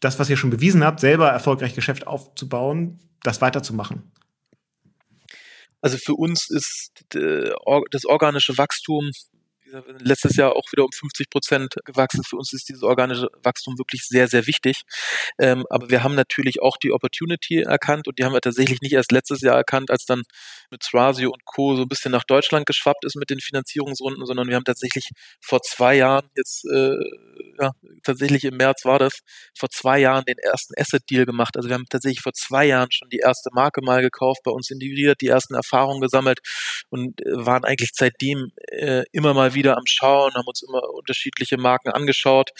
[0.00, 4.10] das, was ihr schon bewiesen habt, selber erfolgreich Geschäft aufzubauen, das weiterzumachen?
[5.82, 9.10] Also für uns ist das organische Wachstum
[9.98, 12.22] letztes Jahr auch wieder um 50 Prozent gewachsen.
[12.24, 14.82] Für uns ist dieses organische Wachstum wirklich sehr, sehr wichtig.
[15.38, 18.92] Ähm, aber wir haben natürlich auch die Opportunity erkannt und die haben wir tatsächlich nicht
[18.92, 20.22] erst letztes Jahr erkannt, als dann
[20.70, 21.76] mit Srasio und Co.
[21.76, 25.10] so ein bisschen nach Deutschland geschwappt ist mit den Finanzierungsrunden, sondern wir haben tatsächlich
[25.40, 26.96] vor zwei Jahren, jetzt äh,
[27.58, 29.20] ja, tatsächlich im März war das,
[29.56, 31.56] vor zwei Jahren den ersten Asset-Deal gemacht.
[31.56, 34.70] Also wir haben tatsächlich vor zwei Jahren schon die erste Marke mal gekauft, bei uns
[34.70, 36.40] integriert, die ersten Erfahrungen gesammelt
[36.90, 41.56] und äh, waren eigentlich seitdem äh, immer mal wieder am Schauen, haben uns immer unterschiedliche
[41.56, 42.50] Marken angeschaut.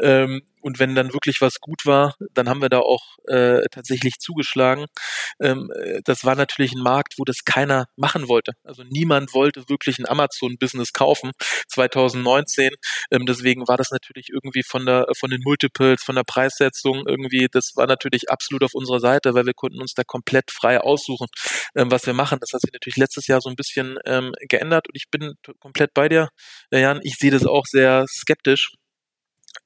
[0.00, 4.18] Ähm, und wenn dann wirklich was gut war, dann haben wir da auch äh, tatsächlich
[4.18, 4.86] zugeschlagen.
[5.40, 8.50] Ähm, äh, das war natürlich ein Markt, wo das keiner machen wollte.
[8.64, 11.30] Also niemand wollte wirklich ein Amazon-Business kaufen
[11.68, 12.70] 2019.
[13.12, 17.46] Ähm, deswegen war das natürlich irgendwie von der von den Multiples, von der Preissetzung irgendwie,
[17.48, 21.28] das war natürlich absolut auf unserer Seite, weil wir konnten uns da komplett frei aussuchen,
[21.76, 22.38] ähm, was wir machen.
[22.40, 25.94] Das hat sich natürlich letztes Jahr so ein bisschen ähm, geändert und ich bin komplett
[25.94, 26.30] bei dir,
[26.72, 26.98] Jan.
[27.04, 28.72] Ich sehe das auch sehr skeptisch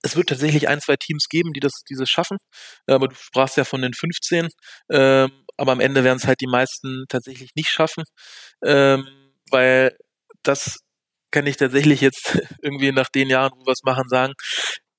[0.02, 2.38] es wird tatsächlich ein, zwei Teams geben, die das, dieses schaffen.
[2.86, 4.48] Aber du sprachst ja von den 15.
[4.90, 8.04] Ähm, aber am Ende werden es halt die meisten tatsächlich nicht schaffen,
[8.64, 9.06] ähm,
[9.50, 9.96] weil
[10.42, 10.78] das
[11.30, 14.34] kann ich tatsächlich jetzt irgendwie nach den Jahren, wo wir es machen, sagen,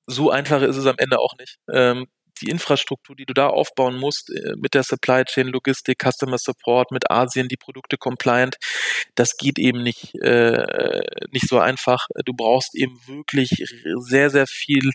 [0.08, 1.58] so einfach ist es am Ende auch nicht.
[1.72, 2.08] Ähm,
[2.42, 6.92] die Infrastruktur, die du da aufbauen musst, äh, mit der Supply Chain, Logistik, Customer Support,
[6.92, 8.58] mit Asien, die Produkte compliant,
[9.16, 12.08] das geht eben nicht, äh, nicht so einfach.
[12.26, 13.50] Du brauchst eben wirklich
[14.00, 14.92] sehr, sehr viel,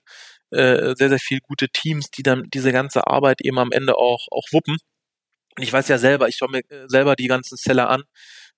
[0.51, 4.27] äh, sehr, sehr viel gute Teams, die dann diese ganze Arbeit eben am Ende auch,
[4.31, 4.77] auch wuppen.
[5.57, 8.03] Und ich weiß ja selber, ich schaue mir äh, selber die ganzen Seller an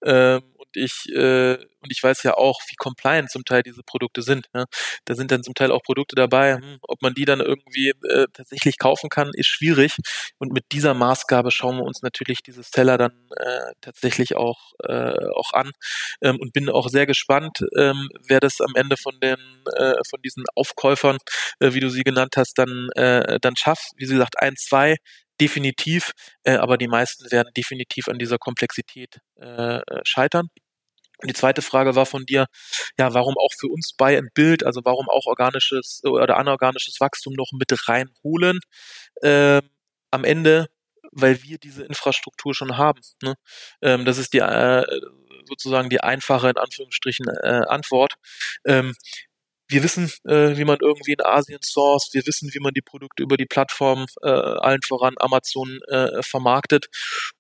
[0.05, 4.23] Ähm, und ich äh, und ich weiß ja auch, wie compliant zum Teil diese Produkte
[4.23, 4.47] sind.
[4.53, 4.65] Ne?
[5.05, 8.27] Da sind dann zum Teil auch Produkte dabei, hm, ob man die dann irgendwie äh,
[8.33, 9.97] tatsächlich kaufen kann, ist schwierig.
[10.39, 15.15] Und mit dieser Maßgabe schauen wir uns natürlich diese Seller dann äh, tatsächlich auch äh,
[15.35, 15.71] auch an
[16.23, 19.39] ähm, und bin auch sehr gespannt, ähm, wer das am Ende von den
[19.77, 21.19] äh, von diesen Aufkäufern,
[21.61, 23.93] äh, wie du sie genannt hast, dann äh, dann schafft.
[23.97, 24.97] Wie gesagt, ein, zwei
[25.41, 26.13] definitiv,
[26.45, 30.49] äh, aber die meisten werden definitiv an dieser Komplexität äh, äh scheitern.
[31.21, 32.47] Und die zweite Frage war von dir,
[32.99, 37.35] ja, warum auch für uns Buy and Build, also warum auch organisches oder anorganisches Wachstum
[37.35, 38.61] noch mit reinholen?
[39.23, 39.63] Ähm,
[40.11, 40.69] am Ende,
[41.13, 43.01] weil wir diese Infrastruktur schon haben.
[43.23, 43.35] Ne?
[43.83, 44.85] Ähm, das ist die äh,
[45.47, 48.15] sozusagen die einfache in Anführungsstrichen äh, Antwort.
[48.67, 48.95] Ähm,
[49.69, 53.23] wir wissen, äh, wie man irgendwie in Asien sourced, wir wissen, wie man die Produkte
[53.23, 56.87] über die Plattform, äh, allen voran Amazon, äh, vermarktet.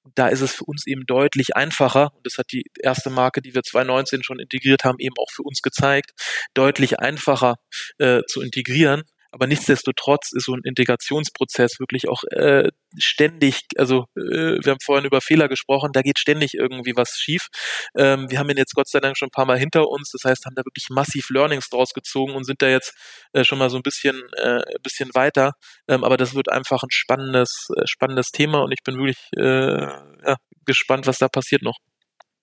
[0.02, 3.40] Und da ist es für uns eben deutlich einfacher, und das hat die erste Marke,
[3.42, 6.12] die wir 2019 schon integriert haben, eben auch für uns gezeigt,
[6.54, 7.56] deutlich einfacher
[7.98, 14.58] äh, zu integrieren, aber nichtsdestotrotz ist so ein Integrationsprozess wirklich auch äh, ständig, also äh,
[14.62, 17.48] wir haben vorhin über Fehler gesprochen, da geht ständig irgendwie was schief.
[17.96, 20.28] Ähm, wir haben ihn jetzt Gott sei Dank schon ein paar Mal hinter uns, das
[20.28, 22.94] heißt, haben da wirklich massiv Learnings draus gezogen und sind da jetzt
[23.32, 25.52] äh, schon mal so ein bisschen, äh, bisschen weiter.
[25.88, 29.82] Ähm, aber das wird einfach ein spannendes, äh, spannendes Thema und ich bin wirklich äh,
[30.26, 31.76] ja, gespannt, was da passiert noch.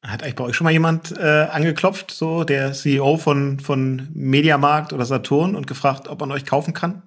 [0.07, 4.93] Hat eigentlich bei euch schon mal jemand äh, angeklopft, so der CEO von, von Mediamarkt
[4.93, 7.01] oder Saturn und gefragt, ob man euch kaufen kann?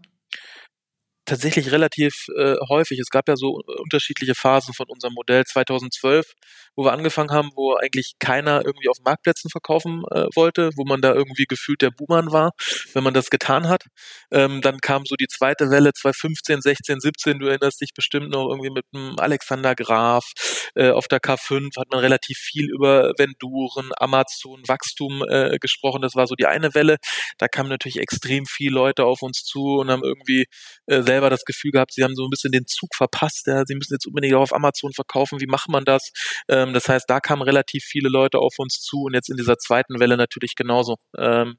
[1.29, 2.99] tatsächlich relativ äh, häufig.
[2.99, 6.33] Es gab ja so unterschiedliche Phasen von unserem Modell 2012,
[6.79, 11.01] wo wir angefangen haben, wo eigentlich keiner irgendwie auf Marktplätzen verkaufen äh, wollte, wo man
[11.01, 12.53] da irgendwie gefühlt der Buhmann war,
[12.95, 13.83] wenn man das getan hat.
[14.31, 17.41] Ähm, dann kam so die zweite Welle 2015, 16, 17.
[17.41, 20.31] Du erinnerst dich bestimmt noch irgendwie mit dem Alexander Graf.
[20.77, 26.01] Äh, auf der K5 hat man relativ viel über Venduren, Amazon, Wachstum äh, gesprochen.
[26.01, 26.99] Das war so die eine Welle.
[27.39, 30.45] Da kamen natürlich extrem viele Leute auf uns zu und haben irgendwie
[30.87, 33.49] äh, selber das Gefühl gehabt, sie haben so ein bisschen den Zug verpasst.
[33.49, 35.41] Ja, sie müssen jetzt unbedingt auch auf Amazon verkaufen.
[35.41, 36.13] Wie macht man das?
[36.49, 39.59] Ähm, das heißt, da kamen relativ viele Leute auf uns zu und jetzt in dieser
[39.59, 41.59] zweiten Welle natürlich genauso, ähm,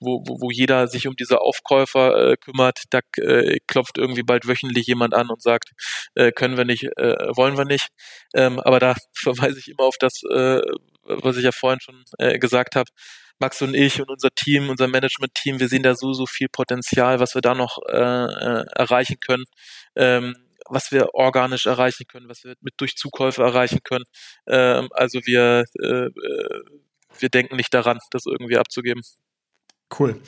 [0.00, 2.82] wo, wo, wo jeder sich um diese Aufkäufer äh, kümmert.
[2.90, 5.70] Da äh, klopft irgendwie bald wöchentlich jemand an und sagt,
[6.14, 7.88] äh, können wir nicht, äh, wollen wir nicht.
[8.34, 10.60] Ähm, aber da verweise ich immer auf das, äh,
[11.04, 12.90] was ich ja vorhin schon äh, gesagt habe.
[13.40, 17.20] Max und ich und unser Team, unser Management-Team, wir sehen da so, so viel Potenzial,
[17.20, 19.44] was wir da noch äh, äh, erreichen können,
[19.94, 20.34] ähm,
[20.70, 24.04] was wir organisch erreichen können, was wir mit durch Zukäufe erreichen können.
[24.46, 26.62] Ähm, also wir, äh, äh
[27.18, 29.02] wir denken nicht daran, das irgendwie abzugeben.
[29.98, 30.20] Cool.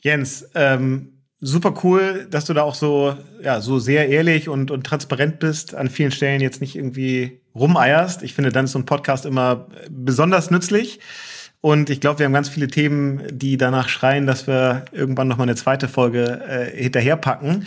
[0.00, 4.84] Jens, ähm, super cool, dass du da auch so, ja, so sehr ehrlich und, und
[4.84, 8.22] transparent bist, an vielen Stellen jetzt nicht irgendwie rumeierst.
[8.22, 11.00] Ich finde, dann ist so ein Podcast immer besonders nützlich.
[11.60, 15.36] Und ich glaube, wir haben ganz viele Themen, die danach schreien, dass wir irgendwann noch
[15.36, 17.66] mal eine zweite Folge äh, hinterherpacken.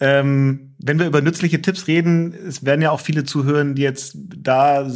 [0.00, 4.16] Ähm, wenn wir über nützliche Tipps reden, es werden ja auch viele zuhören, die jetzt
[4.16, 4.88] da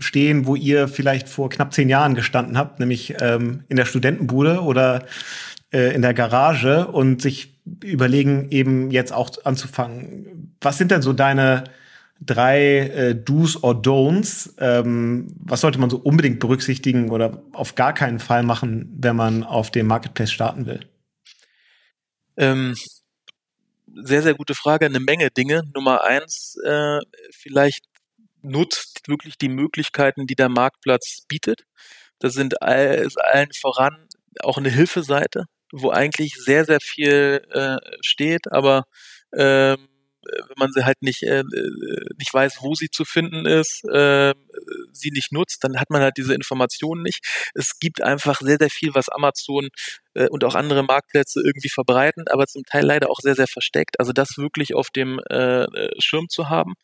[0.00, 4.62] stehen, wo ihr vielleicht vor knapp zehn Jahren gestanden habt, nämlich ähm, in der Studentenbude
[4.62, 5.04] oder
[5.72, 10.54] äh, in der Garage und sich überlegen, eben jetzt auch anzufangen.
[10.60, 11.64] Was sind denn so deine
[12.24, 14.54] drei äh, Do's or Don'ts.
[14.58, 19.42] Ähm, was sollte man so unbedingt berücksichtigen oder auf gar keinen Fall machen, wenn man
[19.42, 20.80] auf dem Marketplace starten will?
[22.36, 22.74] Ähm,
[23.94, 24.86] sehr, sehr gute Frage.
[24.86, 25.62] Eine Menge Dinge.
[25.74, 26.98] Nummer eins, äh,
[27.32, 27.84] vielleicht
[28.42, 31.64] nutzt wirklich die Möglichkeiten, die der Marktplatz bietet.
[32.18, 34.08] Das sind all, allen voran
[34.40, 38.84] auch eine Hilfeseite, wo eigentlich sehr, sehr viel äh, steht, aber
[39.34, 39.88] ähm,
[40.24, 41.42] wenn man sie halt nicht, äh,
[42.18, 44.34] nicht weiß, wo sie zu finden ist, äh,
[44.92, 47.20] sie nicht nutzt, dann hat man halt diese Informationen nicht.
[47.54, 49.68] Es gibt einfach sehr, sehr viel, was Amazon
[50.14, 53.98] äh, und auch andere Marktplätze irgendwie verbreiten, aber zum Teil leider auch sehr, sehr versteckt.
[53.98, 55.66] Also das wirklich auf dem äh,
[55.98, 56.74] Schirm zu haben.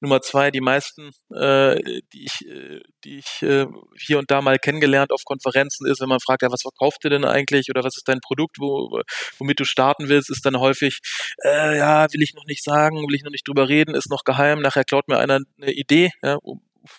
[0.00, 3.66] Nummer zwei, die meisten, äh, die ich, äh, die ich äh,
[3.98, 7.10] hier und da mal kennengelernt auf Konferenzen ist, wenn man fragt, ja, was verkauft ihr
[7.10, 9.00] denn eigentlich oder was ist dein Produkt, wo,
[9.38, 11.00] womit du starten willst, ist dann häufig,
[11.42, 14.24] äh, ja, will ich noch nicht sagen, will ich noch nicht drüber reden, ist noch
[14.24, 16.38] geheim, nachher klaut mir einer eine Idee, ja,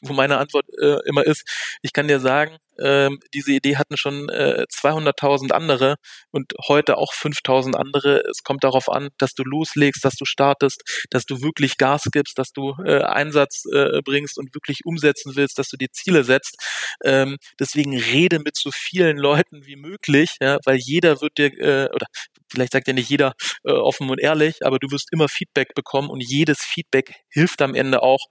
[0.02, 1.44] wo meine Antwort äh, immer ist,
[1.82, 5.96] ich kann dir sagen, ähm, diese Idee hatten schon äh, 200.000 andere
[6.32, 8.22] und heute auch 5.000 andere.
[8.30, 12.38] Es kommt darauf an, dass du loslegst, dass du startest, dass du wirklich Gas gibst,
[12.38, 16.58] dass du äh, Einsatz äh, bringst und wirklich umsetzen willst, dass du dir Ziele setzt.
[17.04, 21.90] Ähm, deswegen rede mit so vielen Leuten wie möglich, ja, weil jeder wird dir, äh,
[21.94, 22.08] oder
[22.50, 23.34] vielleicht sagt ja nicht jeder
[23.64, 27.76] äh, offen und ehrlich, aber du wirst immer Feedback bekommen und jedes Feedback hilft am
[27.76, 28.26] Ende auch,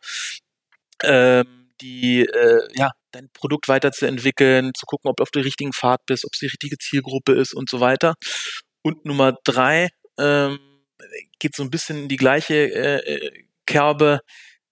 [1.03, 6.01] ähm, die, äh, ja, dein Produkt weiterzuentwickeln, zu gucken, ob du auf der richtigen Pfad
[6.07, 8.15] bist, ob es die richtige Zielgruppe ist und so weiter.
[8.83, 9.89] Und Nummer drei
[10.19, 10.59] ähm,
[11.39, 13.31] geht so ein bisschen in die gleiche äh,
[13.67, 14.21] Kerbe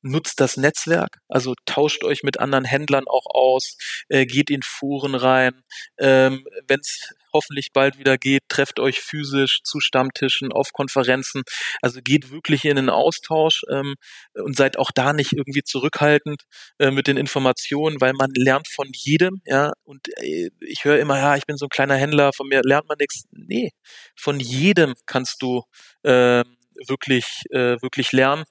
[0.02, 3.76] nutzt das Netzwerk, also tauscht euch mit anderen Händlern auch aus,
[4.08, 5.62] äh, geht in Foren rein.
[5.98, 11.42] Ähm, Wenn es hoffentlich bald wieder geht, trefft euch physisch zu Stammtischen, auf Konferenzen.
[11.80, 13.94] Also geht wirklich in den Austausch ähm,
[14.34, 16.42] und seid auch da nicht irgendwie zurückhaltend
[16.78, 19.72] äh, mit den Informationen, weil man lernt von jedem, ja.
[19.84, 22.88] Und äh, ich höre immer, ja, ich bin so ein kleiner Händler, von mir lernt
[22.88, 23.24] man nichts.
[23.30, 23.70] Nee,
[24.16, 25.62] von jedem kannst du
[26.02, 26.44] äh,
[26.86, 28.44] wirklich, äh, wirklich lernen.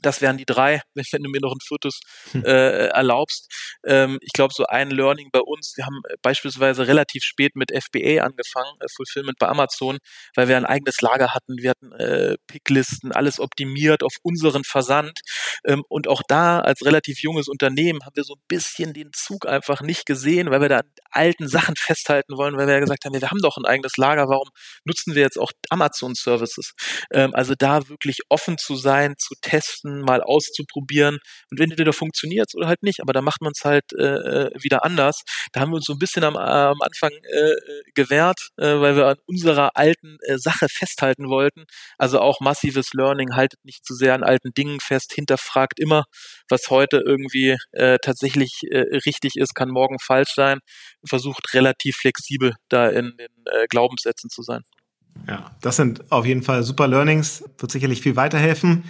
[0.00, 2.00] Das wären die drei, wenn, wenn du mir noch ein viertes
[2.32, 2.44] hm.
[2.44, 3.48] äh, erlaubst.
[3.84, 8.22] Ähm, ich glaube, so ein Learning bei uns, wir haben beispielsweise relativ spät mit FBA
[8.22, 9.98] angefangen, äh, Fulfillment bei Amazon,
[10.34, 11.56] weil wir ein eigenes Lager hatten.
[11.58, 15.20] Wir hatten äh, Picklisten, alles optimiert auf unseren Versand.
[15.64, 19.46] Ähm, und auch da als relativ junges Unternehmen haben wir so ein bisschen den Zug
[19.46, 23.04] einfach nicht gesehen, weil wir da an alten Sachen festhalten wollen, weil wir ja gesagt
[23.04, 24.48] haben, wir haben doch ein eigenes Lager, warum
[24.84, 26.72] nutzen wir jetzt auch Amazon Services?
[27.12, 31.18] Ähm, also da wirklich offen zu sein, zu testen, testen, mal auszuprobieren.
[31.50, 34.84] Und entweder funktioniert oder halt nicht, aber da macht man es halt äh, äh, wieder
[34.84, 35.22] anders.
[35.52, 37.54] Da haben wir uns so ein bisschen am, am Anfang äh,
[37.94, 41.64] gewehrt, äh, weil wir an unserer alten äh, Sache festhalten wollten.
[41.98, 46.04] Also auch massives Learning, haltet nicht zu sehr an alten Dingen fest, hinterfragt immer,
[46.48, 50.60] was heute irgendwie äh, tatsächlich äh, richtig ist, kann morgen falsch sein.
[51.04, 54.62] Versucht relativ flexibel da in den äh, Glaubenssätzen zu sein.
[55.28, 58.84] Ja, das sind auf jeden Fall super Learnings, wird sicherlich viel weiterhelfen.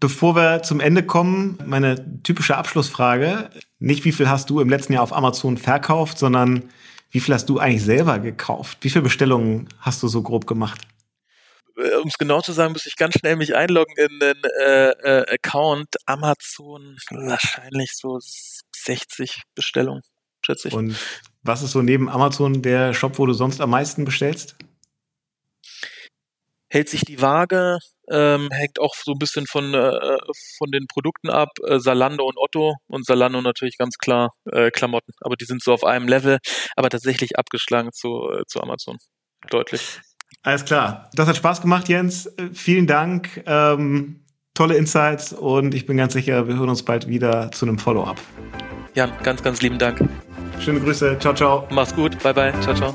[0.00, 3.50] Bevor wir zum Ende kommen, meine typische Abschlussfrage.
[3.80, 6.70] Nicht, wie viel hast du im letzten Jahr auf Amazon verkauft, sondern
[7.10, 8.78] wie viel hast du eigentlich selber gekauft?
[8.82, 10.82] Wie viele Bestellungen hast du so grob gemacht?
[11.76, 14.90] Äh, um es genau zu sagen, muss ich ganz schnell mich einloggen in den äh,
[14.90, 16.96] äh, Account Amazon.
[17.10, 20.02] Wahrscheinlich so 60 Bestellungen,
[20.44, 20.74] schätze ich.
[20.74, 20.96] Und
[21.42, 24.56] was ist so neben Amazon der Shop, wo du sonst am meisten bestellst?
[26.70, 27.78] Hält sich die Waage,
[28.10, 30.18] ähm, hängt auch so ein bisschen von, äh,
[30.56, 35.12] von den Produkten ab, äh, Salando und Otto und Salando natürlich ganz klar äh, Klamotten,
[35.20, 36.38] aber die sind so auf einem Level,
[36.76, 38.96] aber tatsächlich abgeschlagen zu, äh, zu Amazon,
[39.50, 40.00] deutlich.
[40.42, 42.30] Alles klar, das hat Spaß gemacht, Jens.
[42.52, 47.50] Vielen Dank, ähm, tolle Insights und ich bin ganz sicher, wir hören uns bald wieder
[47.52, 48.20] zu einem Follow-up.
[48.94, 50.08] Jan, ganz, ganz lieben Dank.
[50.60, 51.68] Schöne Grüße, ciao, ciao.
[51.70, 52.94] Mach's gut, bye, bye, ciao, ciao.